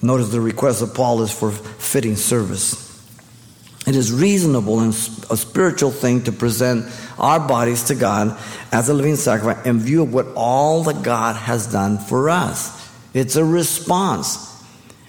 Notice 0.00 0.28
the 0.28 0.40
request 0.40 0.80
of 0.80 0.94
Paul 0.94 1.20
is 1.22 1.32
for 1.32 1.50
fitting 1.50 2.14
service. 2.14 2.84
It 3.84 3.96
is 3.96 4.12
reasonable 4.12 4.78
and 4.78 4.92
a 5.28 5.36
spiritual 5.36 5.90
thing 5.90 6.22
to 6.22 6.30
present 6.30 6.86
our 7.18 7.40
bodies 7.40 7.82
to 7.88 7.96
God 7.96 8.38
as 8.70 8.88
a 8.88 8.94
living 8.94 9.16
sacrifice 9.16 9.66
in 9.66 9.80
view 9.80 10.04
of 10.04 10.14
what 10.14 10.28
all 10.36 10.84
that 10.84 11.02
God 11.02 11.34
has 11.34 11.66
done 11.66 11.98
for 11.98 12.30
us. 12.30 12.88
It's 13.12 13.34
a 13.34 13.44
response. 13.44 14.46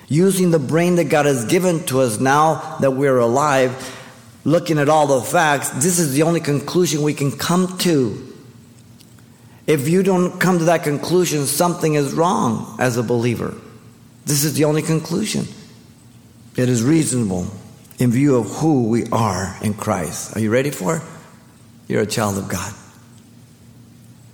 Using 0.08 0.50
the 0.50 0.58
brain 0.58 0.96
that 0.96 1.10
God 1.10 1.28
has 1.28 1.46
given 1.46 1.86
to 1.86 2.00
us 2.00 2.20
now 2.20 2.78
that 2.80 2.94
we're 2.94 3.20
alive, 3.20 3.98
looking 4.50 4.80
at 4.80 4.90
all 4.90 5.06
the 5.06 5.22
facts, 5.22 5.70
this 5.70 6.00
is 6.00 6.14
the 6.14 6.24
only 6.24 6.40
conclusion 6.40 7.04
we 7.04 7.14
can 7.14 7.32
come 7.32 7.78
to. 7.78 8.26
If 9.68 9.88
you 9.88 10.02
don't 10.02 10.40
come 10.40 10.58
to 10.58 10.66
that 10.66 10.84
conclusion, 10.84 11.46
something 11.46 11.94
is 11.94 12.14
wrong 12.14 12.76
as 12.80 12.98
a 12.98 13.04
believer. 13.04 13.54
This 14.26 14.44
is 14.44 14.56
the 14.56 14.66
only 14.66 14.82
conclusion. 14.82 15.46
It 16.56 16.68
is 16.68 16.84
reasonable 16.84 17.46
in 18.00 18.10
view 18.10 18.38
of 18.38 18.48
who 18.48 18.90
we 18.90 19.06
are 19.12 19.56
in 19.62 19.76
Christ. 19.76 20.36
Are 20.36 20.40
you 20.40 20.50
ready 20.50 20.72
for 20.72 20.98
it? 20.98 21.04
You're 21.88 22.02
a 22.02 22.08
child 22.08 22.40
of 22.40 22.50
God. 22.50 22.74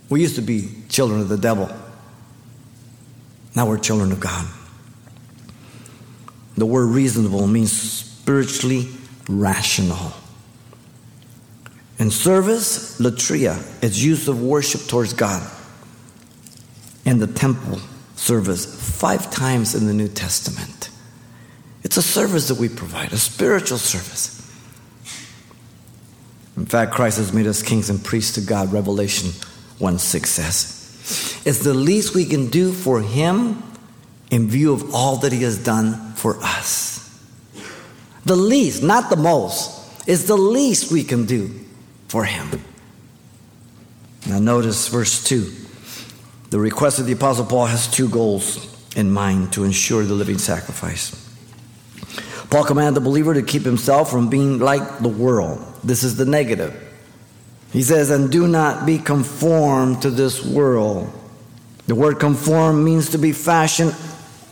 We 0.10 0.22
used 0.22 0.36
to 0.36 0.41
be 0.41 0.69
children 0.88 1.19
of 1.19 1.27
the 1.27 1.38
devil. 1.38 1.69
Now 3.53 3.67
we're 3.67 3.79
children 3.79 4.13
of 4.13 4.22
God. 4.22 4.48
The 6.55 6.65
word 6.65 6.86
reasonable 6.86 7.48
means 7.48 7.74
spiritually 7.74 8.88
rational. 9.27 10.13
In 11.98 12.12
service, 12.12 13.00
latreia, 13.00 13.58
it's 13.82 14.01
use 14.01 14.27
of 14.27 14.41
worship 14.41 14.82
towards 14.88 15.13
God. 15.13 15.50
In 17.05 17.20
the 17.20 17.27
temple 17.27 17.79
service, 18.15 19.00
five 19.00 19.29
times 19.32 19.75
in 19.75 19.88
the 19.88 19.94
New 19.94 20.08
Testament. 20.08 20.89
It's 21.84 21.98
a 21.98 22.01
service 22.01 22.48
that 22.48 22.58
we 22.58 22.67
provide, 22.67 23.13
a 23.13 23.17
spiritual 23.17 23.77
service. 23.77 24.36
In 26.58 26.65
fact, 26.65 26.94
Christ 26.94 27.17
has 27.17 27.34
made 27.34 27.48
us 27.48 27.62
kings 27.62 27.89
and 27.89 28.03
priests 28.03 28.34
to 28.36 28.41
God, 28.41 28.72
Revelation 28.74 29.29
1 29.79 30.00
6 30.00 30.29
says. 30.29 31.41
It's 31.46 31.60
the 31.60 31.74
least 31.74 32.15
we 32.15 32.25
can 32.25 32.48
do 32.48 32.72
for 32.72 33.01
Him 33.01 33.62
in 34.32 34.50
view 34.50 34.74
of 34.74 34.96
all 34.96 35.17
that 35.17 35.32
He 35.32 35.44
has 35.44 35.63
done 35.63 36.13
for 36.13 36.38
us. 36.41 36.95
The 38.25 38.36
least, 38.36 38.82
not 38.82 39.10
the 39.10 39.15
most, 39.15 40.08
is 40.08 40.25
the 40.25 40.36
least 40.36 40.91
we 40.91 41.03
can 41.03 41.25
do 41.25 41.51
for 42.08 42.25
Him. 42.25 42.50
Now, 44.27 44.39
notice 44.39 44.88
verse 44.88 45.24
2. 45.24 45.51
The 46.50 46.60
request 46.60 47.00
of 47.00 47.05
the 47.05 47.13
Apostle 47.13 47.46
Paul 47.46 47.67
has 47.67 47.88
two 47.88 48.10
goals 48.10 48.72
in 48.96 49.12
mind 49.12 49.53
to 49.53 49.63
ensure 49.63 50.03
the 50.03 50.13
living 50.13 50.39
sacrifice. 50.39 51.22
Paul 52.50 52.63
commanded 52.63 52.96
the 52.96 53.05
believer 53.05 53.34
to 53.34 53.44
keep 53.44 53.63
himself 53.63 54.10
from 54.10 54.29
being 54.29 54.60
like 54.60 55.00
the 55.00 55.10
world. 55.10 55.60
This 55.84 56.03
is 56.03 56.15
the 56.15 56.25
negative. 56.25 56.82
He 57.74 57.84
says, 57.84 58.10
and 58.10 58.32
do 58.32 58.48
not 58.48 58.86
be 58.86 58.98
conformed 58.98 60.01
to 60.03 60.10
this 60.10 60.44
world. 60.44 61.12
The 61.88 61.96
word 61.96 62.20
conform 62.20 62.84
means 62.84 63.10
to 63.10 63.17
be 63.17 63.34
fashioned 63.34 63.96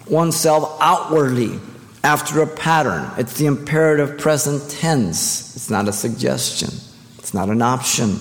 oneself 0.08 0.78
outwardly 0.82 1.60
after 2.04 2.42
a 2.42 2.48
pattern. 2.48 3.10
It's 3.18 3.38
the 3.38 3.46
imperative 3.46 4.18
present 4.18 4.70
tense. 4.70 5.56
It's 5.56 5.70
not 5.70 5.88
a 5.88 5.94
suggestion, 5.94 6.70
it's 7.18 7.34
not 7.34 7.50
an 7.50 7.62
option. 7.62 8.20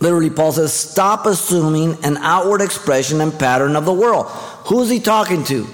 Literally, 0.00 0.30
Paul 0.30 0.50
says, 0.50 0.72
stop 0.72 1.26
assuming 1.26 1.96
an 2.04 2.16
outward 2.16 2.60
expression 2.60 3.20
and 3.20 3.38
pattern 3.38 3.76
of 3.76 3.84
the 3.84 3.92
world. 3.92 4.26
Who's 4.66 4.90
he 4.90 4.98
talking 4.98 5.44
to? 5.44 5.64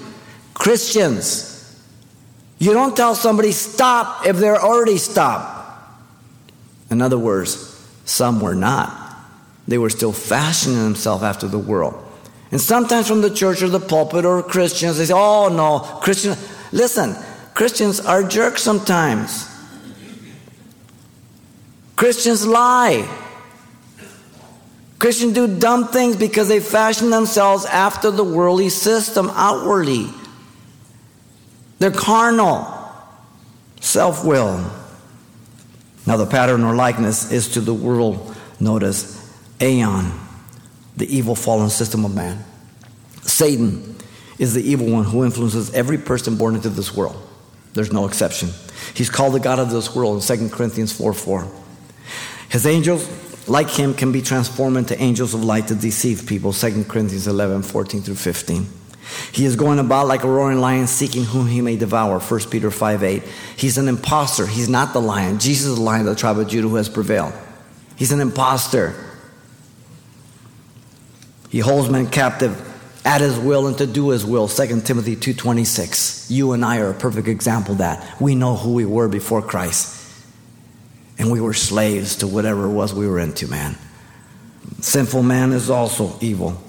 Christians. 0.53 1.47
You 2.59 2.73
don't 2.73 2.95
tell 2.95 3.15
somebody 3.15 3.51
stop 3.51 4.27
if 4.27 4.37
they're 4.37 4.61
already 4.61 4.97
stopped. 4.97 5.81
In 6.91 7.01
other 7.01 7.17
words, 7.17 7.75
some 8.05 8.39
were 8.39 8.53
not. 8.53 9.17
They 9.67 9.79
were 9.79 9.89
still 9.89 10.13
fashioning 10.13 10.83
themselves 10.83 11.23
after 11.23 11.47
the 11.47 11.57
world. 11.57 11.95
And 12.51 12.61
sometimes 12.61 13.07
from 13.07 13.21
the 13.21 13.29
church 13.31 13.63
or 13.63 13.69
the 13.69 13.79
pulpit 13.79 14.25
or 14.25 14.43
Christians, 14.43 14.99
they 14.99 15.05
say, 15.05 15.13
oh 15.15 15.49
no, 15.49 15.79
Christians. 16.01 16.37
Listen, 16.71 17.15
Christians 17.53 17.99
are 17.99 18.23
jerks 18.23 18.61
sometimes. 18.63 19.47
Christians 21.95 22.45
lie. 22.45 23.07
Christians 24.99 25.33
do 25.33 25.59
dumb 25.59 25.87
things 25.87 26.15
because 26.15 26.47
they 26.47 26.59
fashion 26.59 27.09
themselves 27.09 27.65
after 27.65 28.11
the 28.11 28.23
worldly 28.23 28.69
system 28.69 29.29
outwardly. 29.33 30.09
They're 31.79 31.91
carnal, 31.91 32.67
self 33.79 34.25
will. 34.25 34.69
Now, 36.05 36.17
the 36.17 36.25
pattern 36.25 36.63
or 36.63 36.75
likeness 36.75 37.31
is 37.31 37.49
to 37.49 37.61
the 37.61 37.73
world, 37.73 38.35
notice, 38.59 39.15
aeon, 39.61 40.11
the 40.97 41.13
evil 41.15 41.35
fallen 41.35 41.69
system 41.69 42.03
of 42.03 42.13
man. 42.13 42.43
Satan 43.21 43.95
is 44.39 44.53
the 44.53 44.63
evil 44.63 44.87
one 44.87 45.03
who 45.03 45.23
influences 45.25 45.71
every 45.73 45.97
person 45.97 46.37
born 46.37 46.55
into 46.55 46.69
this 46.69 46.95
world. 46.95 47.21
There's 47.73 47.93
no 47.93 48.07
exception. 48.07 48.49
He's 48.95 49.09
called 49.09 49.35
the 49.35 49.39
God 49.39 49.59
of 49.59 49.69
this 49.69 49.93
world 49.93 50.29
in 50.29 50.37
2 50.37 50.49
Corinthians 50.49 50.91
4 50.93 51.13
4. 51.13 51.47
His 52.49 52.65
angels, 52.65 53.47
like 53.47 53.69
him, 53.69 53.93
can 53.93 54.11
be 54.11 54.21
transformed 54.21 54.77
into 54.77 54.99
angels 54.99 55.33
of 55.33 55.43
light 55.43 55.67
to 55.67 55.75
deceive 55.75 56.25
people. 56.25 56.51
2 56.51 56.85
Corinthians 56.85 57.27
11 57.27 57.61
14 57.63 58.01
through 58.01 58.15
15. 58.15 58.65
He 59.31 59.45
is 59.45 59.55
going 59.55 59.79
about 59.79 60.07
like 60.07 60.23
a 60.23 60.29
roaring 60.29 60.59
lion 60.59 60.87
seeking 60.87 61.25
whom 61.25 61.47
he 61.47 61.61
may 61.61 61.75
devour. 61.75 62.19
1 62.19 62.39
Peter 62.49 62.71
5 62.71 63.03
8. 63.03 63.23
He's 63.57 63.77
an 63.77 63.87
impostor. 63.87 64.47
He's 64.47 64.69
not 64.69 64.93
the 64.93 65.01
lion. 65.01 65.39
Jesus 65.39 65.67
is 65.67 65.75
the 65.75 65.81
lion 65.81 66.01
of 66.01 66.15
the 66.15 66.19
tribe 66.19 66.39
of 66.39 66.47
Judah 66.47 66.69
who 66.69 66.75
has 66.75 66.89
prevailed. 66.89 67.33
He's 67.97 68.11
an 68.11 68.21
impostor. 68.21 68.95
He 71.49 71.59
holds 71.59 71.89
men 71.89 72.09
captive 72.09 72.68
at 73.09 73.21
his 73.21 73.39
will 73.39 73.65
and 73.65 73.75
to 73.79 73.87
do 73.87 74.09
his 74.09 74.23
will. 74.23 74.47
2 74.47 74.81
Timothy 74.81 75.15
2.26. 75.15 76.29
You 76.29 76.51
and 76.51 76.63
I 76.63 76.77
are 76.77 76.91
a 76.91 76.93
perfect 76.93 77.27
example 77.27 77.73
that. 77.75 78.21
We 78.21 78.35
know 78.35 78.55
who 78.55 78.73
we 78.75 78.85
were 78.85 79.07
before 79.07 79.41
Christ. 79.41 79.95
And 81.17 81.31
we 81.31 81.41
were 81.41 81.55
slaves 81.55 82.17
to 82.17 82.27
whatever 82.27 82.65
it 82.65 82.71
was 82.71 82.93
we 82.93 83.07
were 83.07 83.17
into, 83.17 83.47
man. 83.47 83.75
Sinful 84.79 85.23
man 85.23 85.53
is 85.53 85.71
also 85.71 86.15
evil. 86.21 86.61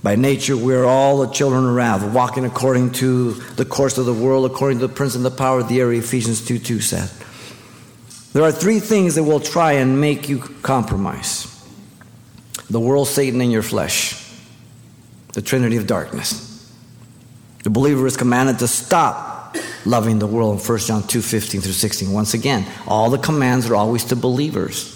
By 0.00 0.14
nature, 0.14 0.56
we 0.56 0.76
are 0.76 0.84
all 0.84 1.18
the 1.18 1.32
children 1.32 1.66
of 1.66 1.74
wrath, 1.74 2.04
walking 2.14 2.44
according 2.44 2.92
to 2.92 3.32
the 3.32 3.64
course 3.64 3.98
of 3.98 4.06
the 4.06 4.14
world, 4.14 4.48
according 4.48 4.78
to 4.78 4.86
the 4.86 4.94
prince 4.94 5.16
and 5.16 5.24
the 5.24 5.30
power 5.32 5.58
of 5.58 5.68
the 5.68 5.80
air, 5.80 5.92
Ephesians 5.92 6.46
2 6.46 6.60
2 6.60 6.78
said. 6.78 7.10
There 8.32 8.44
are 8.44 8.52
three 8.52 8.78
things 8.78 9.16
that 9.16 9.24
will 9.24 9.40
try 9.40 9.72
and 9.72 10.00
make 10.00 10.28
you 10.28 10.38
compromise 10.38 11.50
the 12.70 12.78
world, 12.78 13.08
Satan, 13.08 13.40
and 13.40 13.50
your 13.50 13.62
flesh, 13.62 14.23
the 15.34 15.42
trinity 15.42 15.76
of 15.76 15.86
darkness. 15.86 16.50
The 17.62 17.70
believer 17.70 18.06
is 18.06 18.16
commanded 18.16 18.58
to 18.60 18.68
stop 18.68 19.56
loving 19.84 20.18
the 20.18 20.26
world 20.26 20.60
in 20.60 20.66
1 20.66 20.78
John 20.80 21.02
2 21.02 21.20
15 21.20 21.60
through 21.60 21.72
16. 21.72 22.12
Once 22.12 22.34
again, 22.34 22.66
all 22.86 23.10
the 23.10 23.18
commands 23.18 23.68
are 23.68 23.76
always 23.76 24.04
to 24.04 24.16
believers. 24.16 24.92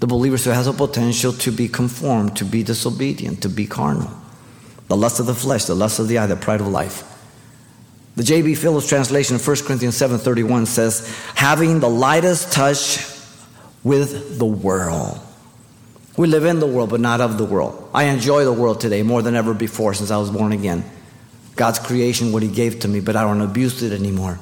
The 0.00 0.06
believer 0.06 0.36
who 0.36 0.50
has 0.50 0.66
a 0.66 0.72
potential 0.72 1.32
to 1.32 1.50
be 1.50 1.68
conformed, 1.68 2.36
to 2.36 2.44
be 2.44 2.62
disobedient, 2.62 3.42
to 3.42 3.48
be 3.48 3.66
carnal. 3.66 4.10
the 4.88 4.96
lust 4.96 5.18
of 5.18 5.26
the 5.26 5.34
flesh, 5.34 5.64
the 5.64 5.74
lust 5.74 5.98
of 5.98 6.08
the 6.08 6.18
eye, 6.18 6.26
the 6.26 6.36
pride 6.36 6.60
of 6.60 6.68
life. 6.68 7.10
The 8.16 8.22
J.B. 8.22 8.54
Phillips 8.54 8.88
translation 8.88 9.36
of 9.36 9.46
1 9.46 9.56
Corinthians 9.64 9.98
7.31 9.98 10.66
says, 10.66 11.08
having 11.34 11.80
the 11.80 11.88
lightest 11.88 12.52
touch 12.52 12.98
with 13.82 14.38
the 14.38 14.44
world. 14.44 15.18
We 16.16 16.28
live 16.28 16.44
in 16.44 16.60
the 16.60 16.66
world, 16.66 16.90
but 16.90 17.00
not 17.00 17.20
of 17.20 17.38
the 17.38 17.44
world. 17.44 17.90
I 17.92 18.04
enjoy 18.04 18.44
the 18.44 18.52
world 18.52 18.80
today 18.80 19.02
more 19.02 19.22
than 19.22 19.34
ever 19.34 19.52
before 19.52 19.94
since 19.94 20.10
I 20.10 20.16
was 20.16 20.30
born 20.30 20.52
again. 20.52 20.84
God's 21.56 21.78
creation, 21.78 22.32
what 22.32 22.42
He 22.42 22.48
gave 22.48 22.80
to 22.80 22.88
me, 22.88 23.00
but 23.00 23.16
I 23.16 23.22
don't 23.22 23.40
abuse 23.40 23.82
it 23.82 23.92
anymore. 23.92 24.38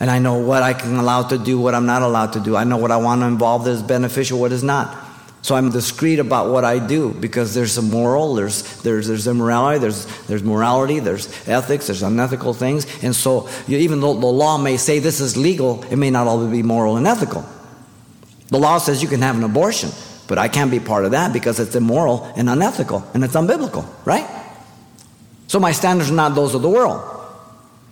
And 0.00 0.10
I 0.10 0.18
know 0.18 0.38
what 0.38 0.62
I 0.62 0.74
can 0.74 0.96
allow 0.96 1.22
to 1.28 1.38
do, 1.38 1.58
what 1.58 1.74
I'm 1.74 1.86
not 1.86 2.02
allowed 2.02 2.34
to 2.34 2.40
do. 2.40 2.56
I 2.56 2.64
know 2.64 2.76
what 2.76 2.90
I 2.90 2.98
want 2.98 3.22
to 3.22 3.26
involve 3.26 3.64
that 3.64 3.70
is 3.72 3.82
beneficial, 3.82 4.38
what 4.38 4.52
is 4.52 4.62
not. 4.62 5.04
So 5.46 5.54
I'm 5.54 5.70
discreet 5.70 6.18
about 6.18 6.50
what 6.50 6.64
I 6.64 6.84
do 6.84 7.12
because 7.12 7.54
there's 7.54 7.78
a 7.78 7.82
moral, 7.82 8.34
there's, 8.34 8.82
there's, 8.82 9.06
there's 9.06 9.28
immorality, 9.28 9.78
there's, 9.78 10.26
there's 10.26 10.42
morality, 10.42 10.98
there's 10.98 11.28
ethics, 11.48 11.86
there's 11.86 12.02
unethical 12.02 12.52
things. 12.52 12.84
And 13.02 13.14
so 13.14 13.48
you, 13.68 13.78
even 13.78 14.00
though 14.00 14.14
the 14.14 14.26
law 14.26 14.58
may 14.58 14.76
say 14.76 14.98
this 14.98 15.20
is 15.20 15.36
legal, 15.36 15.84
it 15.84 15.96
may 15.96 16.10
not 16.10 16.26
always 16.26 16.50
be 16.50 16.64
moral 16.64 16.96
and 16.96 17.06
ethical. 17.06 17.46
The 18.48 18.58
law 18.58 18.78
says 18.78 19.02
you 19.02 19.08
can 19.08 19.22
have 19.22 19.36
an 19.36 19.44
abortion, 19.44 19.90
but 20.28 20.38
I 20.38 20.48
can't 20.48 20.70
be 20.70 20.80
part 20.80 21.04
of 21.04 21.12
that 21.12 21.32
because 21.32 21.60
it's 21.60 21.74
immoral 21.74 22.24
and 22.36 22.48
unethical 22.48 23.08
and 23.14 23.22
it's 23.24 23.34
unbiblical, 23.34 23.86
right? 24.04 24.26
So 25.48 25.60
my 25.60 25.72
standards 25.72 26.10
are 26.10 26.14
not 26.14 26.34
those 26.34 26.54
of 26.54 26.62
the 26.62 26.68
world. 26.68 27.02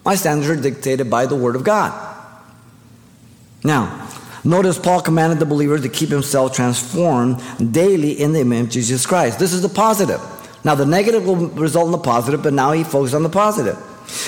My 0.04 0.16
standards 0.16 0.50
are 0.50 0.60
dictated 0.60 1.08
by 1.08 1.26
the 1.26 1.36
Word 1.36 1.56
of 1.56 1.64
God. 1.64 1.92
Now, 3.62 4.10
notice 4.44 4.78
Paul 4.78 5.00
commanded 5.00 5.38
the 5.38 5.46
believer 5.46 5.78
to 5.78 5.88
keep 5.88 6.10
himself 6.10 6.54
transformed 6.54 7.40
daily 7.72 8.12
in 8.12 8.32
the 8.32 8.40
image 8.40 8.66
of 8.66 8.70
Jesus 8.70 9.06
Christ. 9.06 9.38
This 9.38 9.52
is 9.52 9.62
the 9.62 9.68
positive. 9.68 10.20
Now, 10.64 10.74
the 10.74 10.86
negative 10.86 11.26
will 11.26 11.48
result 11.48 11.86
in 11.86 11.92
the 11.92 11.98
positive, 11.98 12.42
but 12.42 12.52
now 12.52 12.72
he 12.72 12.84
focuses 12.84 13.14
on 13.14 13.22
the 13.22 13.28
positive. 13.28 13.78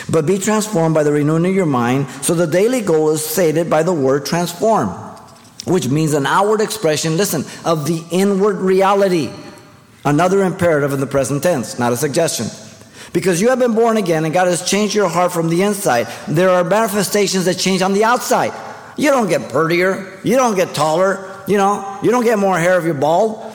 But 0.08 0.26
be 0.26 0.38
transformed 0.38 0.94
by 0.94 1.02
the 1.02 1.12
renewing 1.12 1.46
of 1.46 1.54
your 1.54 1.66
mind, 1.66 2.08
so 2.22 2.34
the 2.34 2.46
daily 2.46 2.80
goal 2.80 3.10
is 3.10 3.24
stated 3.24 3.68
by 3.68 3.82
the 3.82 3.92
word 3.92 4.24
transform, 4.24 4.88
which 5.66 5.88
means 5.88 6.14
an 6.14 6.26
outward 6.26 6.60
expression, 6.60 7.16
listen, 7.16 7.44
of 7.64 7.86
the 7.86 8.02
inward 8.10 8.56
reality. 8.58 9.30
Another 10.04 10.44
imperative 10.44 10.92
in 10.92 11.00
the 11.00 11.06
present 11.06 11.42
tense, 11.42 11.78
not 11.78 11.92
a 11.92 11.96
suggestion. 11.96 12.46
Because 13.12 13.40
you 13.40 13.48
have 13.48 13.58
been 13.58 13.74
born 13.74 13.96
again 13.96 14.24
and 14.24 14.32
God 14.32 14.46
has 14.46 14.68
changed 14.68 14.94
your 14.94 15.08
heart 15.08 15.32
from 15.32 15.48
the 15.48 15.62
inside, 15.62 16.06
there 16.28 16.50
are 16.50 16.62
manifestations 16.62 17.46
that 17.46 17.54
change 17.54 17.82
on 17.82 17.92
the 17.92 18.04
outside. 18.04 18.52
You 18.96 19.10
don't 19.10 19.28
get 19.28 19.50
prettier, 19.50 20.20
you 20.22 20.36
don't 20.36 20.54
get 20.54 20.74
taller, 20.74 21.42
you 21.48 21.56
know, 21.56 21.98
you 22.02 22.10
don't 22.10 22.24
get 22.24 22.38
more 22.38 22.58
hair 22.58 22.78
if 22.78 22.84
you're 22.84 22.94
bald. 22.94 23.54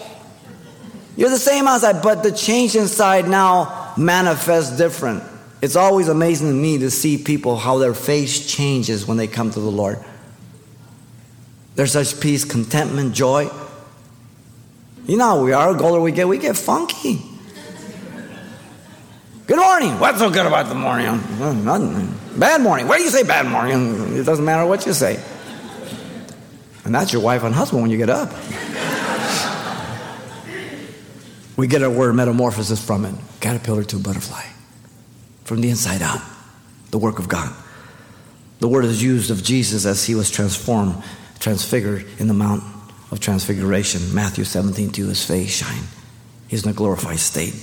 You're 1.15 1.29
the 1.29 1.37
same 1.37 1.67
outside, 1.67 2.01
but 2.01 2.23
the 2.23 2.31
change 2.31 2.75
inside 2.75 3.27
now 3.27 3.93
manifests 3.97 4.77
different. 4.77 5.23
It's 5.61 5.75
always 5.75 6.07
amazing 6.07 6.47
to 6.47 6.53
me 6.53 6.79
to 6.79 6.91
see 6.91 7.17
people 7.17 7.55
how 7.55 7.77
their 7.77 7.93
face 7.93 8.45
changes 8.47 9.05
when 9.05 9.17
they 9.17 9.27
come 9.27 9.51
to 9.51 9.59
the 9.59 9.71
Lord. 9.71 10.03
There's 11.75 11.91
such 11.91 12.19
peace, 12.19 12.43
contentment, 12.43 13.13
joy. 13.13 13.49
You 15.07 15.17
know 15.17 15.25
how 15.25 15.43
we 15.43 15.53
are, 15.53 15.73
the 15.73 15.83
older 15.83 16.01
we 16.01 16.11
get, 16.11 16.27
we 16.27 16.37
get 16.37 16.57
funky. 16.57 17.21
Good 19.47 19.59
morning. 19.59 19.99
What's 19.99 20.19
so 20.19 20.29
good 20.29 20.45
about 20.45 20.67
the 20.69 20.75
morning? 20.75 21.05
nothing. 21.65 22.13
Bad 22.37 22.61
morning. 22.61 22.87
Where 22.87 22.97
do 22.97 23.03
you 23.03 23.09
say 23.09 23.23
bad 23.23 23.45
morning? 23.47 24.15
It 24.15 24.23
doesn't 24.23 24.45
matter 24.45 24.65
what 24.65 24.85
you 24.85 24.93
say. 24.93 25.21
And 26.85 26.95
that's 26.95 27.11
your 27.11 27.21
wife 27.21 27.43
and 27.43 27.53
husband 27.53 27.81
when 27.81 27.91
you 27.91 27.97
get 27.97 28.09
up. 28.09 28.31
we 31.57 31.67
get 31.67 31.83
our 31.83 31.89
word 31.89 32.15
metamorphosis 32.15 32.83
from 32.83 33.05
it 33.05 33.15
caterpillar 33.41 33.83
to 33.83 33.97
butterfly. 33.97 34.45
From 35.43 35.59
the 35.59 35.69
inside 35.69 36.01
out, 36.01 36.21
the 36.91 36.97
work 36.97 37.19
of 37.19 37.27
God. 37.27 37.53
The 38.59 38.67
word 38.67 38.85
is 38.85 39.03
used 39.03 39.31
of 39.31 39.43
Jesus 39.43 39.85
as 39.85 40.05
he 40.05 40.15
was 40.15 40.29
transformed, 40.29 41.03
transfigured 41.41 42.05
in 42.19 42.27
the 42.27 42.33
Mount 42.33 42.63
of 43.11 43.19
Transfiguration. 43.19 44.15
Matthew 44.15 44.45
17, 44.45 44.91
2, 44.91 45.07
his 45.07 45.25
face 45.25 45.49
shine. 45.49 45.83
He's 46.47 46.63
in 46.63 46.71
a 46.71 46.73
glorified 46.73 47.19
state. 47.19 47.55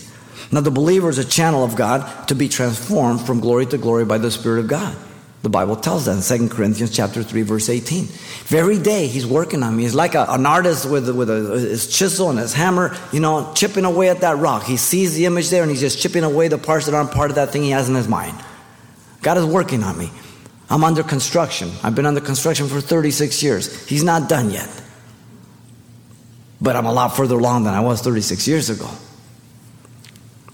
Now, 0.52 0.60
the 0.60 0.70
believer 0.70 1.08
is 1.08 1.18
a 1.18 1.24
channel 1.24 1.64
of 1.64 1.76
God 1.76 2.28
to 2.28 2.34
be 2.34 2.48
transformed 2.48 3.20
from 3.22 3.40
glory 3.40 3.66
to 3.66 3.78
glory 3.78 4.04
by 4.04 4.18
the 4.18 4.30
Spirit 4.30 4.60
of 4.60 4.68
God. 4.68 4.96
The 5.42 5.48
Bible 5.48 5.76
tells 5.76 6.06
that 6.06 6.16
in 6.16 6.48
2 6.48 6.54
Corinthians 6.54 6.94
chapter 6.94 7.22
3, 7.22 7.42
verse 7.42 7.68
18. 7.68 8.08
Every 8.50 8.78
day 8.78 9.06
he's 9.06 9.26
working 9.26 9.62
on 9.62 9.76
me. 9.76 9.84
He's 9.84 9.94
like 9.94 10.14
a, 10.14 10.26
an 10.28 10.46
artist 10.46 10.90
with, 10.90 11.08
with 11.14 11.30
a, 11.30 11.60
his 11.60 11.86
chisel 11.86 12.30
and 12.30 12.38
his 12.38 12.52
hammer, 12.52 12.96
you 13.12 13.20
know, 13.20 13.52
chipping 13.54 13.84
away 13.84 14.08
at 14.08 14.22
that 14.22 14.38
rock. 14.38 14.64
He 14.64 14.76
sees 14.76 15.14
the 15.14 15.26
image 15.26 15.50
there 15.50 15.62
and 15.62 15.70
he's 15.70 15.80
just 15.80 16.00
chipping 16.00 16.24
away 16.24 16.48
the 16.48 16.58
parts 16.58 16.86
that 16.86 16.94
aren't 16.94 17.12
part 17.12 17.30
of 17.30 17.36
that 17.36 17.50
thing 17.50 17.62
he 17.62 17.70
has 17.70 17.88
in 17.88 17.94
his 17.94 18.08
mind. 18.08 18.36
God 19.22 19.38
is 19.38 19.44
working 19.44 19.84
on 19.84 19.96
me. 19.96 20.10
I'm 20.70 20.84
under 20.84 21.02
construction. 21.02 21.70
I've 21.82 21.94
been 21.94 22.06
under 22.06 22.20
construction 22.20 22.68
for 22.68 22.80
36 22.80 23.42
years. 23.42 23.86
He's 23.86 24.04
not 24.04 24.28
done 24.28 24.50
yet. 24.50 24.68
But 26.60 26.76
I'm 26.76 26.86
a 26.86 26.92
lot 26.92 27.16
further 27.16 27.36
along 27.36 27.64
than 27.64 27.74
I 27.74 27.80
was 27.80 28.02
36 28.02 28.46
years 28.46 28.68
ago. 28.68 28.90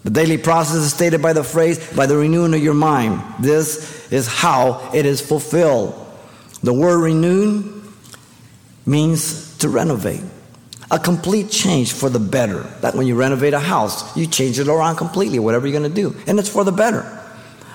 The 0.05 0.11
daily 0.11 0.37
process 0.37 0.77
is 0.77 0.93
stated 0.93 1.23
by 1.23 1.33
the 1.33 1.43
phrase, 1.43 1.95
by 1.95 2.07
the 2.07 2.17
renewing 2.17 2.53
of 2.55 2.63
your 2.63 2.75
mind. 2.75 3.23
This 3.41 4.13
is 4.13 4.29
how 4.29 4.91
it 4.95 5.07
is 5.07 5.21
fulfilled. 5.21 5.95
The 6.63 6.75
word 6.75 6.99
renewed 6.99 7.83
means 8.87 9.57
to 9.59 9.69
renovate. 9.69 10.23
A 10.91 10.99
complete 10.99 11.51
change 11.51 11.95
for 11.95 12.11
the 12.11 12.19
better. 12.19 12.61
That 12.83 12.95
when 12.95 13.07
you 13.07 13.17
renovate 13.17 13.55
a 13.55 13.59
house, 13.59 14.15
you 14.15 14.27
change 14.27 14.59
it 14.59 14.69
around 14.69 14.97
completely, 14.97 15.39
whatever 15.39 15.67
you're 15.67 15.79
going 15.79 15.91
to 15.91 16.03
do. 16.03 16.15
And 16.27 16.39
it's 16.39 16.51
for 16.51 16.65
the 16.65 16.73
better. 16.73 17.11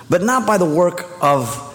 But 0.08 0.22
not 0.22 0.46
by 0.46 0.60
the 0.60 0.66
work 0.66 1.08
of, 1.22 1.69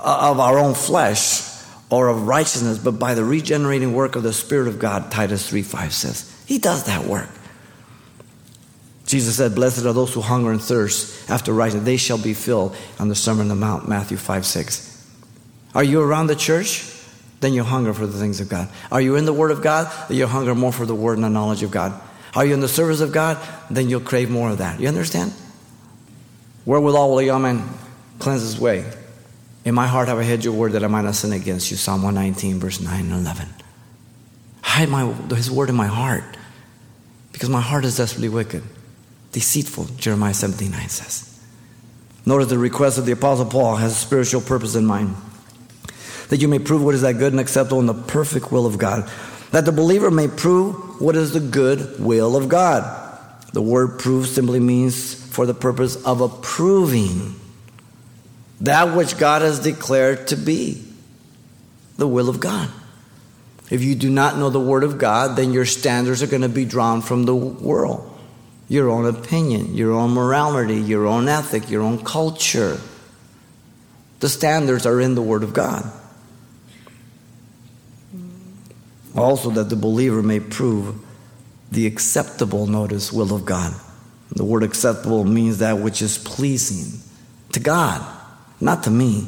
Uh, 0.00 0.30
of 0.30 0.40
our 0.40 0.58
own 0.58 0.74
flesh 0.74 1.42
or 1.90 2.08
of 2.08 2.28
righteousness, 2.28 2.78
but 2.78 2.92
by 2.92 3.14
the 3.14 3.24
regenerating 3.24 3.94
work 3.94 4.14
of 4.14 4.22
the 4.22 4.32
Spirit 4.32 4.68
of 4.68 4.78
God, 4.78 5.10
Titus 5.10 5.48
3 5.48 5.62
5 5.62 5.92
says. 5.92 6.44
He 6.46 6.58
does 6.58 6.84
that 6.84 7.04
work. 7.06 7.28
Jesus 9.06 9.36
said, 9.36 9.54
Blessed 9.54 9.86
are 9.86 9.92
those 9.92 10.12
who 10.12 10.20
hunger 10.20 10.52
and 10.52 10.62
thirst 10.62 11.30
after 11.30 11.52
righteousness, 11.52 11.84
they 11.84 11.96
shall 11.96 12.18
be 12.18 12.34
filled 12.34 12.76
on 12.98 13.08
the 13.08 13.14
Sermon 13.14 13.42
on 13.42 13.48
the 13.48 13.54
Mount, 13.54 13.88
Matthew 13.88 14.16
5 14.18 14.46
6. 14.46 15.06
Are 15.74 15.84
you 15.84 16.00
around 16.00 16.26
the 16.26 16.36
church? 16.36 16.94
Then 17.40 17.52
you 17.52 17.62
hunger 17.62 17.94
for 17.94 18.06
the 18.06 18.18
things 18.18 18.40
of 18.40 18.48
God. 18.48 18.68
Are 18.90 19.00
you 19.00 19.16
in 19.16 19.24
the 19.24 19.32
Word 19.32 19.50
of 19.50 19.62
God? 19.62 19.92
Then 20.08 20.18
you 20.18 20.26
hunger 20.26 20.54
more 20.54 20.72
for 20.72 20.86
the 20.86 20.94
Word 20.94 21.14
and 21.14 21.24
the 21.24 21.30
knowledge 21.30 21.62
of 21.62 21.70
God. 21.70 21.98
Are 22.34 22.44
you 22.44 22.52
in 22.52 22.60
the 22.60 22.68
service 22.68 23.00
of 23.00 23.12
God? 23.12 23.38
Then 23.70 23.88
you'll 23.88 24.00
crave 24.00 24.30
more 24.30 24.50
of 24.50 24.58
that. 24.58 24.80
You 24.80 24.88
understand? 24.88 25.32
Wherewithal 26.64 27.10
will 27.10 27.18
a 27.20 27.24
young 27.24 27.42
man 27.42 27.68
cleanse 28.18 28.42
his 28.42 28.60
way? 28.60 28.84
In 29.64 29.74
my 29.74 29.86
heart 29.86 30.08
have 30.08 30.18
I 30.18 30.24
hid 30.24 30.44
your 30.44 30.54
word 30.54 30.72
that 30.72 30.84
I 30.84 30.86
might 30.86 31.02
not 31.02 31.14
sin 31.14 31.32
against 31.32 31.70
you. 31.70 31.76
Psalm 31.76 32.02
119, 32.02 32.58
verse 32.60 32.80
9 32.80 33.00
and 33.00 33.12
11. 33.12 33.48
Hide 34.62 34.88
my, 34.88 35.12
his 35.34 35.50
word 35.50 35.68
in 35.68 35.74
my 35.74 35.86
heart 35.86 36.24
because 37.32 37.48
my 37.48 37.60
heart 37.60 37.84
is 37.84 37.96
desperately 37.96 38.28
wicked 38.28 38.62
deceitful, 39.32 39.86
Jeremiah 39.96 40.34
17 40.34 40.70
9 40.70 40.88
says. 40.88 41.40
Notice 42.26 42.48
the 42.48 42.58
request 42.58 42.98
of 42.98 43.06
the 43.06 43.12
Apostle 43.12 43.46
Paul 43.46 43.76
has 43.76 43.92
a 43.92 43.94
spiritual 43.94 44.40
purpose 44.40 44.74
in 44.74 44.84
mind. 44.84 45.14
That 46.28 46.40
you 46.40 46.48
may 46.48 46.58
prove 46.58 46.82
what 46.82 46.94
is 46.94 47.02
that 47.02 47.14
good 47.14 47.32
and 47.32 47.40
acceptable 47.40 47.80
in 47.80 47.86
the 47.86 47.94
perfect 47.94 48.52
will 48.52 48.66
of 48.66 48.78
God. 48.78 49.10
That 49.52 49.64
the 49.64 49.72
believer 49.72 50.10
may 50.10 50.28
prove 50.28 51.00
what 51.00 51.16
is 51.16 51.32
the 51.32 51.40
good 51.40 51.98
will 51.98 52.36
of 52.36 52.48
God. 52.48 52.82
The 53.52 53.62
word 53.62 53.98
prove 53.98 54.26
simply 54.26 54.60
means 54.60 55.14
for 55.14 55.46
the 55.46 55.54
purpose 55.54 55.96
of 56.04 56.20
approving 56.20 57.34
that 58.60 58.96
which 58.96 59.18
God 59.18 59.42
has 59.42 59.60
declared 59.60 60.28
to 60.28 60.36
be 60.36 60.84
the 61.96 62.08
will 62.08 62.28
of 62.28 62.40
God. 62.40 62.70
If 63.70 63.82
you 63.82 63.94
do 63.94 64.10
not 64.10 64.38
know 64.38 64.50
the 64.50 64.60
Word 64.60 64.84
of 64.84 64.98
God, 64.98 65.36
then 65.36 65.52
your 65.52 65.66
standards 65.66 66.22
are 66.22 66.26
going 66.26 66.42
to 66.42 66.48
be 66.48 66.64
drawn 66.64 67.02
from 67.02 67.24
the 67.24 67.34
world 67.34 68.04
your 68.70 68.90
own 68.90 69.06
opinion, 69.06 69.74
your 69.74 69.92
own 69.92 70.10
morality, 70.10 70.76
your 70.76 71.06
own 71.06 71.26
ethic, 71.26 71.70
your 71.70 71.82
own 71.82 72.04
culture. 72.04 72.78
The 74.20 74.28
standards 74.28 74.84
are 74.84 75.00
in 75.00 75.14
the 75.14 75.22
Word 75.22 75.42
of 75.42 75.54
God. 75.54 75.90
Also, 79.16 79.50
that 79.50 79.70
the 79.70 79.76
believer 79.76 80.22
may 80.22 80.38
prove 80.38 80.96
the 81.70 81.86
acceptable, 81.86 82.66
notice, 82.66 83.12
will 83.12 83.34
of 83.34 83.44
God. 83.44 83.74
The 84.30 84.44
word 84.44 84.62
acceptable 84.62 85.24
means 85.24 85.58
that 85.58 85.78
which 85.78 86.02
is 86.02 86.18
pleasing 86.18 87.00
to 87.52 87.60
God, 87.60 88.06
not 88.60 88.84
to 88.84 88.90
me. 88.90 89.26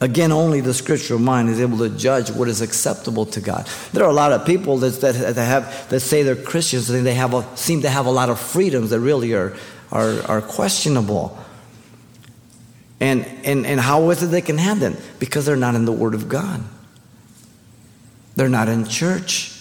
Again, 0.00 0.30
only 0.30 0.60
the 0.60 0.74
scriptural 0.74 1.18
mind 1.18 1.48
is 1.48 1.60
able 1.60 1.78
to 1.78 1.88
judge 1.88 2.30
what 2.30 2.48
is 2.48 2.60
acceptable 2.60 3.26
to 3.26 3.40
God. 3.40 3.66
There 3.92 4.04
are 4.04 4.10
a 4.10 4.14
lot 4.14 4.30
of 4.30 4.46
people 4.46 4.78
that, 4.78 5.00
that, 5.00 5.34
that 5.34 5.44
have, 5.44 5.88
that 5.88 6.00
say 6.00 6.22
they're 6.22 6.36
Christians 6.36 6.88
and 6.88 7.04
they 7.04 7.14
have 7.14 7.34
a, 7.34 7.56
seem 7.56 7.82
to 7.82 7.90
have 7.90 8.06
a 8.06 8.10
lot 8.10 8.30
of 8.30 8.38
freedoms 8.38 8.90
that 8.90 9.00
really 9.00 9.34
are, 9.34 9.56
are, 9.90 10.22
are 10.22 10.40
questionable. 10.40 11.36
And, 13.00 13.26
and, 13.44 13.66
and 13.66 13.80
how 13.80 14.10
is 14.10 14.22
it 14.22 14.28
they 14.28 14.40
can 14.40 14.58
have 14.58 14.78
them? 14.78 14.96
Because 15.18 15.46
they're 15.46 15.56
not 15.56 15.74
in 15.74 15.84
the 15.84 15.92
Word 15.92 16.14
of 16.14 16.28
God. 16.28 16.62
They're 18.36 18.48
not 18.48 18.68
in 18.68 18.84
church. 18.86 19.57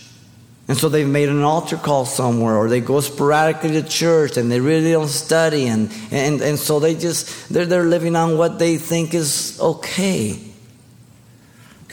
And 0.68 0.78
so 0.78 0.90
they've 0.90 1.08
made 1.08 1.30
an 1.30 1.44
altar 1.44 1.78
call 1.78 2.06
somewhere, 2.06 2.58
or 2.58 2.68
they 2.68 2.82
go 2.82 3.00
sporadically 3.00 3.72
to 3.82 3.84
church 3.84 4.36
and 4.36 4.52
they 4.52 4.60
really 4.60 4.92
don't 4.92 5.08
study. 5.08 5.68
And, 5.68 5.90
and, 6.12 6.42
and 6.42 6.60
so 6.60 6.80
they 6.80 6.96
just, 6.96 7.50
they're, 7.50 7.66
they're 7.66 7.86
living 7.86 8.18
on 8.18 8.38
what 8.38 8.60
they 8.60 8.78
think 8.78 9.14
is 9.14 9.58
okay. 9.62 10.38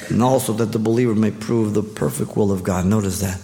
And 0.09 0.23
also 0.23 0.53
that 0.55 0.73
the 0.73 0.81
believer 0.81 1.15
may 1.15 1.31
prove 1.31 1.73
the 1.73 1.85
perfect 1.85 2.37
will 2.37 2.51
of 2.51 2.65
God. 2.65 2.85
Notice 2.85 3.21
that. 3.21 3.41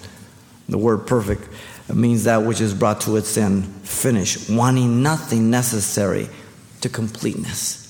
The 0.69 0.79
word 0.79 1.07
perfect 1.07 1.49
means 1.93 2.25
that 2.25 2.39
which 2.39 2.61
is 2.61 2.75
brought 2.75 3.01
to 3.03 3.17
its 3.17 3.37
end, 3.37 3.67
finished, 3.83 4.51
wanting 4.51 5.03
nothing 5.03 5.51
necessary 5.51 6.29
to 6.81 6.89
completeness. 6.89 7.87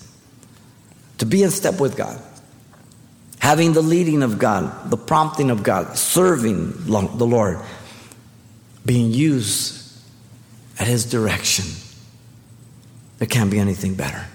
To 1.18 1.26
be 1.26 1.42
in 1.42 1.50
step 1.50 1.81
with 1.81 1.96
God 1.96 2.20
having 3.40 3.72
the 3.72 3.83
leading 3.83 4.22
of 4.22 4.38
God, 4.38 4.90
the 4.90 4.96
prompting 4.96 5.50
of 5.50 5.62
God, 5.62 5.96
serving 5.96 6.72
the 6.85 7.26
Lord, 7.26 7.59
being 8.87 9.11
used 9.11 9.98
at 10.79 10.87
His 10.87 11.05
direction. 11.05 11.64
There 13.18 13.29
can't 13.29 13.50
be 13.50 13.59
anything 13.59 13.94
better. 13.94 14.26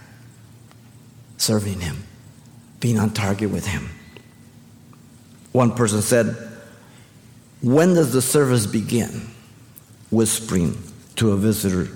Serving 1.37 1.79
Him, 1.79 2.03
being 2.79 2.99
on 2.99 3.11
target 3.11 3.51
with 3.51 3.65
Him. 3.65 3.89
One 5.51 5.73
person 5.73 6.01
said, 6.01 6.35
When 7.61 7.93
does 7.93 8.11
the 8.11 8.21
service 8.21 8.65
begin? 8.65 9.29
Whispering 10.11 10.77
to 11.15 11.31
a 11.31 11.37
visitor, 11.37 11.91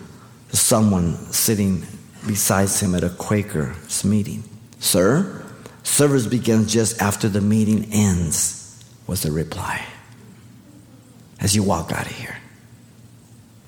someone 0.51 1.15
sitting 1.31 1.85
beside 2.25 2.69
him 2.69 2.95
at 2.95 3.03
a 3.03 3.09
Quaker's 3.09 4.03
meeting. 4.03 4.43
Sir, 4.79 5.45
Service 5.89 6.27
begins 6.27 6.71
just 6.71 7.01
after 7.01 7.27
the 7.27 7.41
meeting 7.41 7.89
ends, 7.91 8.85
was 9.05 9.23
the 9.23 9.31
reply. 9.31 9.83
As 11.41 11.55
you 11.55 11.63
walk 11.63 11.91
out 11.91 12.05
of 12.05 12.11
here. 12.13 12.37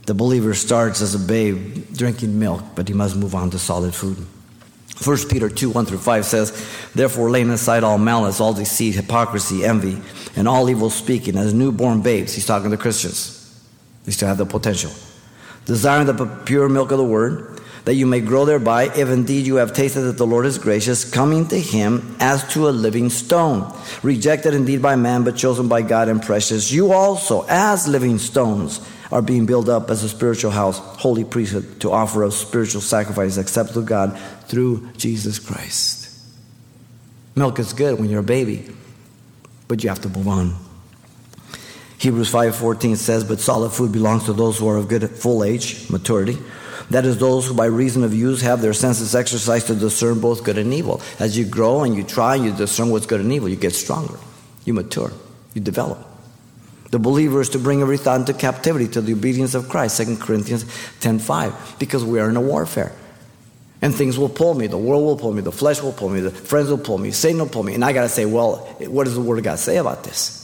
The 0.05 0.13
believer 0.13 0.53
starts 0.53 1.01
as 1.01 1.13
a 1.13 1.19
babe 1.19 1.87
drinking 1.93 2.39
milk, 2.39 2.63
but 2.75 2.87
he 2.87 2.93
must 2.93 3.15
move 3.15 3.35
on 3.35 3.49
to 3.49 3.59
solid 3.59 3.93
food. 3.93 4.17
1 5.03 5.17
Peter 5.29 5.49
2 5.49 5.71
1 5.71 5.85
through 5.85 5.97
5 5.97 6.25
says, 6.25 6.91
Therefore, 6.93 7.31
laying 7.31 7.49
aside 7.49 7.83
all 7.83 7.97
malice, 7.97 8.39
all 8.39 8.53
deceit, 8.53 8.95
hypocrisy, 8.95 9.65
envy, 9.65 9.99
and 10.35 10.47
all 10.47 10.69
evil 10.69 10.89
speaking, 10.89 11.35
as 11.37 11.53
newborn 11.53 12.01
babes, 12.01 12.33
he's 12.33 12.45
talking 12.45 12.71
to 12.71 12.77
Christians. 12.77 13.37
They 14.05 14.11
still 14.11 14.27
have 14.27 14.37
the 14.37 14.45
potential. 14.45 14.91
Desiring 15.65 16.05
the 16.07 16.25
pure 16.45 16.69
milk 16.69 16.91
of 16.91 16.97
the 16.97 17.03
word, 17.03 17.50
that 17.85 17.95
you 17.95 18.05
may 18.05 18.21
grow 18.21 18.45
thereby, 18.45 18.85
if 18.95 19.09
indeed 19.09 19.45
you 19.45 19.55
have 19.55 19.73
tasted 19.73 20.01
that 20.01 20.17
the 20.17 20.27
Lord 20.27 20.45
is 20.45 20.57
gracious, 20.57 21.09
coming 21.09 21.47
to 21.47 21.59
him 21.59 22.15
as 22.19 22.47
to 22.53 22.69
a 22.69 22.71
living 22.71 23.09
stone, 23.09 23.73
rejected 24.03 24.53
indeed 24.53 24.81
by 24.81 24.95
man, 24.95 25.23
but 25.23 25.35
chosen 25.35 25.67
by 25.67 25.81
God 25.81 26.07
and 26.07 26.21
precious. 26.21 26.71
You 26.71 26.93
also, 26.93 27.45
as 27.49 27.87
living 27.87 28.19
stones, 28.19 28.81
are 29.11 29.21
being 29.21 29.45
built 29.45 29.67
up 29.67 29.89
as 29.89 30.03
a 30.03 30.09
spiritual 30.09 30.51
house, 30.51 30.77
holy 30.77 31.23
priesthood, 31.23 31.81
to 31.81 31.91
offer 31.91 32.23
a 32.23 32.31
spiritual 32.31 32.81
sacrifice 32.81 33.37
acceptable 33.37 33.81
to 33.81 33.87
God 33.87 34.19
through 34.47 34.89
Jesus 34.97 35.37
Christ. 35.37 36.09
Milk 37.35 37.59
is 37.59 37.73
good 37.73 37.99
when 37.99 38.09
you're 38.09 38.21
a 38.21 38.23
baby, 38.23 38.69
but 39.67 39.83
you 39.83 39.89
have 39.89 40.01
to 40.01 40.09
move 40.09 40.27
on. 40.27 40.55
Hebrews 41.97 42.29
5:14 42.29 42.95
says, 42.95 43.23
"But 43.23 43.39
solid 43.39 43.71
food 43.71 43.91
belongs 43.91 44.25
to 44.25 44.33
those 44.33 44.57
who 44.57 44.67
are 44.67 44.77
of 44.77 44.87
good 44.87 45.09
full 45.09 45.43
age, 45.43 45.85
maturity." 45.89 46.37
That 46.91 47.05
is, 47.05 47.17
those 47.17 47.47
who 47.47 47.53
by 47.53 47.67
reason 47.67 48.03
of 48.03 48.13
use 48.13 48.41
have 48.41 48.61
their 48.61 48.73
senses 48.73 49.15
exercised 49.15 49.67
to 49.67 49.75
discern 49.75 50.19
both 50.19 50.43
good 50.43 50.57
and 50.57 50.73
evil. 50.73 51.01
As 51.19 51.37
you 51.37 51.45
grow 51.45 51.83
and 51.83 51.95
you 51.95 52.03
try 52.03 52.35
and 52.35 52.43
you 52.43 52.51
discern 52.51 52.89
what's 52.89 53.05
good 53.05 53.21
and 53.21 53.31
evil, 53.31 53.47
you 53.47 53.55
get 53.55 53.73
stronger, 53.73 54.17
you 54.65 54.73
mature, 54.73 55.11
you 55.53 55.61
develop. 55.61 56.05
The 56.91 56.99
believer 56.99 57.39
is 57.39 57.47
to 57.49 57.59
bring 57.59 57.81
every 57.81 57.97
thought 57.97 58.19
into 58.19 58.33
captivity 58.33 58.89
to 58.89 59.01
the 59.01 59.13
obedience 59.13 59.55
of 59.55 59.69
Christ, 59.69 60.01
2 60.01 60.17
Corinthians 60.17 60.65
10.5, 60.99 61.79
because 61.79 62.03
we 62.03 62.19
are 62.19 62.29
in 62.29 62.35
a 62.35 62.41
warfare. 62.41 62.91
And 63.81 63.95
things 63.95 64.19
will 64.19 64.29
pull 64.29 64.53
me. 64.53 64.67
The 64.67 64.77
world 64.77 65.05
will 65.05 65.17
pull 65.17 65.33
me. 65.33 65.41
The 65.41 65.51
flesh 65.51 65.81
will 65.81 65.93
pull 65.93 66.09
me. 66.09 66.19
The 66.19 66.29
friends 66.29 66.69
will 66.69 66.77
pull 66.77 66.97
me. 66.97 67.11
Satan 67.11 67.39
will 67.39 67.47
pull 67.47 67.63
me. 67.63 67.73
And 67.73 67.85
I 67.85 67.93
got 67.93 68.03
to 68.03 68.09
say, 68.09 68.25
well, 68.25 68.57
what 68.79 69.05
does 69.05 69.15
the 69.15 69.21
Word 69.21 69.37
of 69.37 69.45
God 69.45 69.57
say 69.57 69.77
about 69.77 70.03
this? 70.03 70.39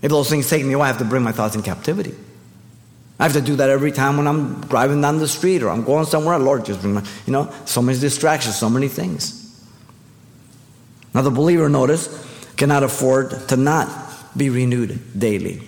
If 0.00 0.10
those 0.10 0.30
things 0.30 0.48
take 0.48 0.64
me 0.64 0.72
away, 0.72 0.84
I 0.84 0.86
have 0.86 0.98
to 0.98 1.04
bring 1.04 1.24
my 1.24 1.32
thoughts 1.32 1.56
in 1.56 1.62
captivity. 1.62 2.14
I 3.18 3.24
have 3.24 3.32
to 3.32 3.40
do 3.40 3.56
that 3.56 3.68
every 3.68 3.90
time 3.90 4.16
when 4.16 4.28
I'm 4.28 4.60
driving 4.62 5.00
down 5.00 5.18
the 5.18 5.26
street 5.26 5.62
or 5.62 5.70
I'm 5.70 5.82
going 5.82 6.04
somewhere. 6.04 6.38
Lord, 6.38 6.64
just 6.64 6.84
my, 6.84 7.02
you 7.26 7.32
know, 7.32 7.52
so 7.64 7.82
many 7.82 7.98
distractions, 7.98 8.56
so 8.56 8.70
many 8.70 8.86
things. 8.86 9.34
Now, 11.14 11.22
the 11.22 11.30
believer, 11.30 11.68
notice, 11.68 12.06
cannot 12.56 12.84
afford 12.84 13.48
to 13.48 13.56
not 13.56 13.88
be 14.36 14.50
renewed 14.50 15.18
daily. 15.18 15.62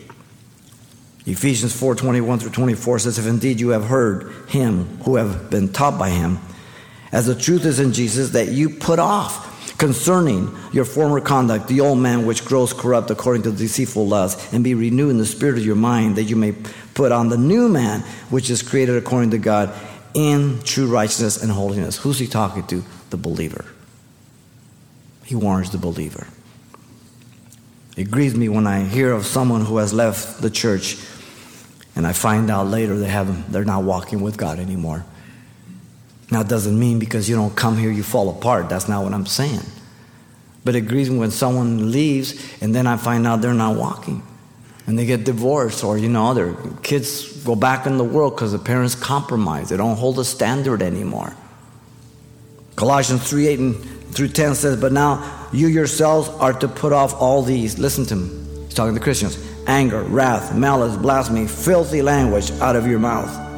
Ephesians 1.26 1.74
4 1.78 1.96
21 1.96 2.38
through 2.38 2.50
24 2.50 3.00
says, 3.00 3.18
If 3.18 3.26
indeed 3.26 3.58
you 3.58 3.70
have 3.70 3.84
heard 3.84 4.32
him 4.48 4.84
who 4.98 5.16
have 5.16 5.50
been 5.50 5.72
taught 5.72 5.98
by 5.98 6.10
him, 6.10 6.38
as 7.12 7.26
the 7.26 7.34
truth 7.34 7.64
is 7.64 7.80
in 7.80 7.92
Jesus, 7.92 8.30
that 8.30 8.48
you 8.48 8.70
put 8.70 9.00
off 9.00 9.49
concerning 9.80 10.54
your 10.72 10.84
former 10.84 11.22
conduct, 11.22 11.66
the 11.66 11.80
old 11.80 11.98
man 11.98 12.26
which 12.26 12.44
grows 12.44 12.70
corrupt 12.72 13.10
according 13.10 13.42
to 13.42 13.50
deceitful 13.50 14.06
lusts, 14.06 14.52
and 14.52 14.62
be 14.62 14.74
renewed 14.74 15.08
in 15.08 15.16
the 15.16 15.24
spirit 15.24 15.56
of 15.56 15.64
your 15.64 15.74
mind, 15.74 16.16
that 16.16 16.24
you 16.24 16.36
may 16.36 16.52
put 16.92 17.10
on 17.10 17.30
the 17.30 17.38
new 17.38 17.66
man, 17.66 18.00
which 18.28 18.50
is 18.50 18.60
created 18.60 18.96
according 18.96 19.30
to 19.30 19.38
God 19.38 19.74
in 20.12 20.60
true 20.64 20.86
righteousness 20.86 21.42
and 21.42 21.50
holiness. 21.50 21.96
Who's 21.96 22.18
he 22.18 22.26
talking 22.26 22.66
to? 22.66 22.84
The 23.08 23.16
believer. 23.16 23.64
He 25.24 25.34
warns 25.34 25.70
the 25.70 25.78
believer. 25.78 26.26
It 27.96 28.10
grieves 28.10 28.36
me 28.36 28.50
when 28.50 28.66
I 28.66 28.84
hear 28.84 29.12
of 29.12 29.24
someone 29.24 29.64
who 29.64 29.78
has 29.78 29.94
left 29.94 30.42
the 30.42 30.50
church 30.50 30.98
and 31.96 32.06
I 32.06 32.12
find 32.12 32.50
out 32.50 32.66
later 32.66 32.98
they 32.98 33.08
have 33.08 33.50
they're 33.50 33.64
not 33.64 33.82
walking 33.82 34.20
with 34.20 34.36
God 34.36 34.58
anymore. 34.58 35.04
Now, 36.30 36.40
it 36.42 36.48
doesn't 36.48 36.78
mean 36.78 36.98
because 36.98 37.28
you 37.28 37.36
don't 37.36 37.54
come 37.56 37.76
here 37.76 37.90
you 37.90 38.02
fall 38.02 38.30
apart. 38.30 38.68
That's 38.68 38.88
not 38.88 39.02
what 39.02 39.12
I'm 39.12 39.26
saying. 39.26 39.62
But 40.64 40.74
it 40.74 40.82
grieves 40.82 41.10
me 41.10 41.18
when 41.18 41.30
someone 41.30 41.90
leaves 41.90 42.62
and 42.62 42.74
then 42.74 42.86
I 42.86 42.96
find 42.96 43.26
out 43.26 43.40
they're 43.40 43.54
not 43.54 43.76
walking 43.76 44.22
and 44.90 44.98
they 44.98 45.06
get 45.06 45.22
divorced 45.24 45.84
or 45.84 45.96
you 45.96 46.08
know 46.08 46.34
their 46.34 46.54
kids 46.82 47.44
go 47.44 47.54
back 47.54 47.86
in 47.86 47.96
the 47.96 48.04
world 48.04 48.34
because 48.34 48.50
the 48.50 48.58
parents 48.58 48.96
compromise 48.96 49.68
they 49.68 49.76
don't 49.76 49.96
hold 49.96 50.18
a 50.18 50.24
standard 50.24 50.82
anymore 50.82 51.32
colossians 52.74 53.28
3 53.28 53.46
8 53.46 53.58
and 53.60 53.84
through 54.14 54.28
10 54.28 54.56
says 54.56 54.80
but 54.80 54.90
now 54.92 55.48
you 55.52 55.68
yourselves 55.68 56.28
are 56.28 56.52
to 56.52 56.66
put 56.66 56.92
off 56.92 57.14
all 57.14 57.42
these 57.42 57.78
listen 57.78 58.04
to 58.04 58.14
him 58.14 58.64
he's 58.64 58.74
talking 58.74 58.94
to 58.94 59.00
christians 59.00 59.38
anger 59.68 60.02
wrath 60.02 60.56
malice 60.56 60.96
blasphemy 60.96 61.46
filthy 61.46 62.02
language 62.02 62.50
out 62.60 62.74
of 62.74 62.86
your 62.86 62.98
mouth 62.98 63.49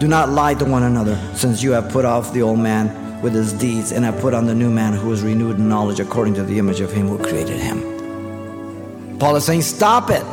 do 0.00 0.08
not 0.08 0.30
lie 0.30 0.54
to 0.54 0.64
one 0.64 0.82
another 0.82 1.16
since 1.34 1.62
you 1.62 1.70
have 1.70 1.88
put 1.92 2.04
off 2.04 2.32
the 2.32 2.42
old 2.42 2.58
man 2.58 3.22
with 3.22 3.34
his 3.34 3.52
deeds 3.52 3.92
and 3.92 4.04
have 4.04 4.18
put 4.20 4.34
on 4.34 4.46
the 4.46 4.54
new 4.54 4.70
man 4.70 4.92
who 4.92 5.12
is 5.12 5.22
renewed 5.22 5.56
in 5.58 5.68
knowledge 5.68 6.00
according 6.00 6.34
to 6.34 6.42
the 6.42 6.58
image 6.58 6.80
of 6.80 6.90
him 6.90 7.06
who 7.06 7.18
created 7.18 7.60
him 7.60 7.78
paul 9.18 9.36
is 9.36 9.44
saying 9.44 9.62
stop 9.62 10.10
it 10.10 10.24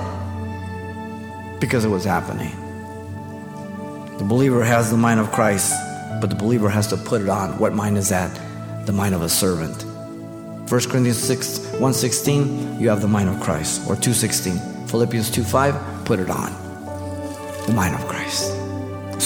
because 1.59 1.85
it 1.85 1.89
was 1.89 2.03
happening. 2.03 2.51
The 4.17 4.23
believer 4.23 4.63
has 4.63 4.89
the 4.89 4.97
mind 4.97 5.19
of 5.19 5.31
Christ, 5.31 5.73
but 6.21 6.29
the 6.29 6.35
believer 6.35 6.69
has 6.69 6.87
to 6.87 6.97
put 6.97 7.21
it 7.21 7.29
on. 7.29 7.57
What 7.59 7.73
mind 7.73 7.97
is 7.97 8.09
that? 8.09 8.31
The 8.85 8.93
mind 8.93 9.15
of 9.15 9.21
a 9.21 9.29
servant. 9.29 9.83
1 9.83 10.67
Corinthians 10.69 11.17
6, 11.17 11.59
116, 11.73 12.79
you 12.79 12.89
have 12.89 13.01
the 13.01 13.07
mind 13.07 13.29
of 13.29 13.39
Christ. 13.39 13.81
Or 13.81 13.95
216. 13.95 14.87
Philippians 14.87 15.29
2 15.31 15.43
5, 15.43 16.05
put 16.05 16.19
it 16.19 16.29
on. 16.29 16.51
The 17.67 17.73
mind 17.73 17.95
of 17.95 18.07
Christ. 18.07 18.56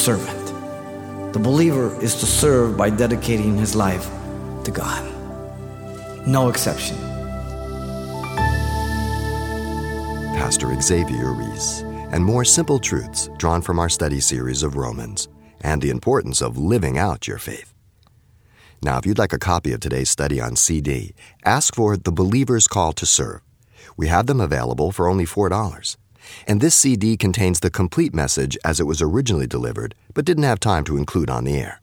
Servant. 0.01 1.31
The 1.31 1.37
believer 1.37 1.95
is 2.01 2.15
to 2.15 2.25
serve 2.25 2.75
by 2.75 2.89
dedicating 2.89 3.55
his 3.55 3.75
life 3.75 4.09
to 4.63 4.71
God. 4.71 5.05
No 6.25 6.49
exception. 6.49 6.97
Pastor 10.33 10.73
Xavier 10.81 11.33
Reese 11.33 11.81
and 12.11 12.25
more 12.25 12.43
simple 12.43 12.79
truths 12.79 13.29
drawn 13.37 13.61
from 13.61 13.77
our 13.77 13.89
study 13.89 14.19
series 14.19 14.63
of 14.63 14.75
Romans 14.75 15.27
and 15.61 15.83
the 15.83 15.91
importance 15.91 16.41
of 16.41 16.57
living 16.57 16.97
out 16.97 17.27
your 17.27 17.37
faith. 17.37 17.71
Now, 18.81 18.97
if 18.97 19.05
you'd 19.05 19.19
like 19.19 19.33
a 19.33 19.37
copy 19.37 19.71
of 19.71 19.81
today's 19.81 20.09
study 20.09 20.41
on 20.41 20.55
CD, 20.55 21.13
ask 21.45 21.75
for 21.75 21.95
The 21.95 22.11
Believer's 22.11 22.65
Call 22.65 22.93
to 22.93 23.05
Serve. 23.05 23.41
We 23.97 24.07
have 24.07 24.25
them 24.25 24.41
available 24.41 24.91
for 24.91 25.07
only 25.07 25.27
$4. 25.27 25.95
And 26.47 26.61
this 26.61 26.75
CD 26.75 27.17
contains 27.17 27.59
the 27.59 27.69
complete 27.69 28.13
message 28.13 28.57
as 28.63 28.79
it 28.79 28.85
was 28.85 29.01
originally 29.01 29.47
delivered, 29.47 29.95
but 30.13 30.25
didn't 30.25 30.43
have 30.43 30.59
time 30.59 30.83
to 30.85 30.97
include 30.97 31.29
on 31.29 31.43
the 31.43 31.57
air. 31.57 31.81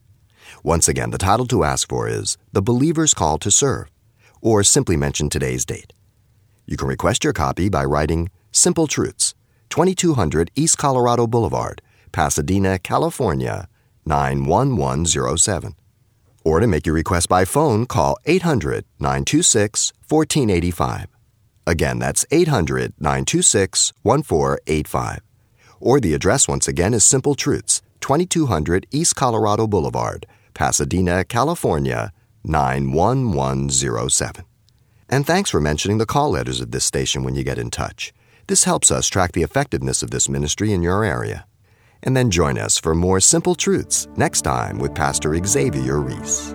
Once 0.62 0.88
again, 0.88 1.11
the 1.11 1.18
title 1.18 1.46
to 1.46 1.64
ask 1.64 1.88
for 1.88 2.09
is 2.09 2.38
The 2.53 2.62
Believer's 2.62 3.14
Call 3.14 3.38
to 3.38 3.51
Serve, 3.51 3.90
or 4.40 4.62
simply 4.62 4.96
mention 4.96 5.29
today's 5.29 5.64
date. 5.64 5.92
You 6.66 6.77
can 6.77 6.88
request 6.88 7.24
your 7.24 7.33
copy 7.33 7.68
by 7.68 7.85
writing 7.85 8.31
Simple 8.53 8.87
Truths 8.87 9.35
2200 9.70 10.51
East 10.57 10.79
Colorado 10.79 11.27
Boulevard, 11.27 11.83
Pasadena, 12.12 12.79
California 12.79 13.68
91107. 14.07 15.74
Or 16.44 16.61
to 16.61 16.66
make 16.66 16.87
your 16.87 16.94
request 16.94 17.29
by 17.29 17.44
phone, 17.44 17.87
call 17.87 18.16
800 18.24 18.85
926 18.98 19.92
1485. 20.09 21.18
Again, 21.69 21.99
that's 21.99 22.25
800 22.31 22.95
926 22.99 23.93
1485. 24.01 25.21
Or 25.81 26.01
the 26.01 26.15
address 26.15 26.49
once 26.49 26.67
again 26.67 26.95
is 26.95 27.05
Simple 27.05 27.35
Truths, 27.35 27.83
2200 28.01 28.87
East 28.91 29.15
Colorado 29.15 29.67
Boulevard, 29.67 30.27
Pasadena, 30.55 31.25
California, 31.25 32.11
91107. 32.43 34.47
And 35.11 35.27
thanks 35.27 35.51
for 35.51 35.61
mentioning 35.61 35.99
the 35.99 36.07
call 36.07 36.31
letters 36.31 36.63
of 36.63 36.71
this 36.71 36.87
station 36.87 37.23
when 37.23 37.35
you 37.35 37.45
get 37.45 37.59
in 37.59 37.71
touch. 37.71 38.15
This 38.47 38.65
helps 38.65 38.91
us 38.91 39.07
track 39.07 39.33
the 39.33 39.43
effectiveness 39.43 40.03
of 40.03 40.11
this 40.11 40.27
ministry 40.27 40.73
in 40.73 40.81
your 40.81 41.05
area. 41.05 41.45
And 42.03 42.17
then 42.17 42.31
join 42.31 42.57
us 42.57 42.79
for 42.79 42.95
more 42.95 43.21
Simple 43.21 43.55
Truths 43.55 44.09
next 44.17 44.41
time 44.41 44.79
with 44.79 44.95
Pastor 44.95 45.39
Xavier 45.45 46.01
Reese. 46.01 46.55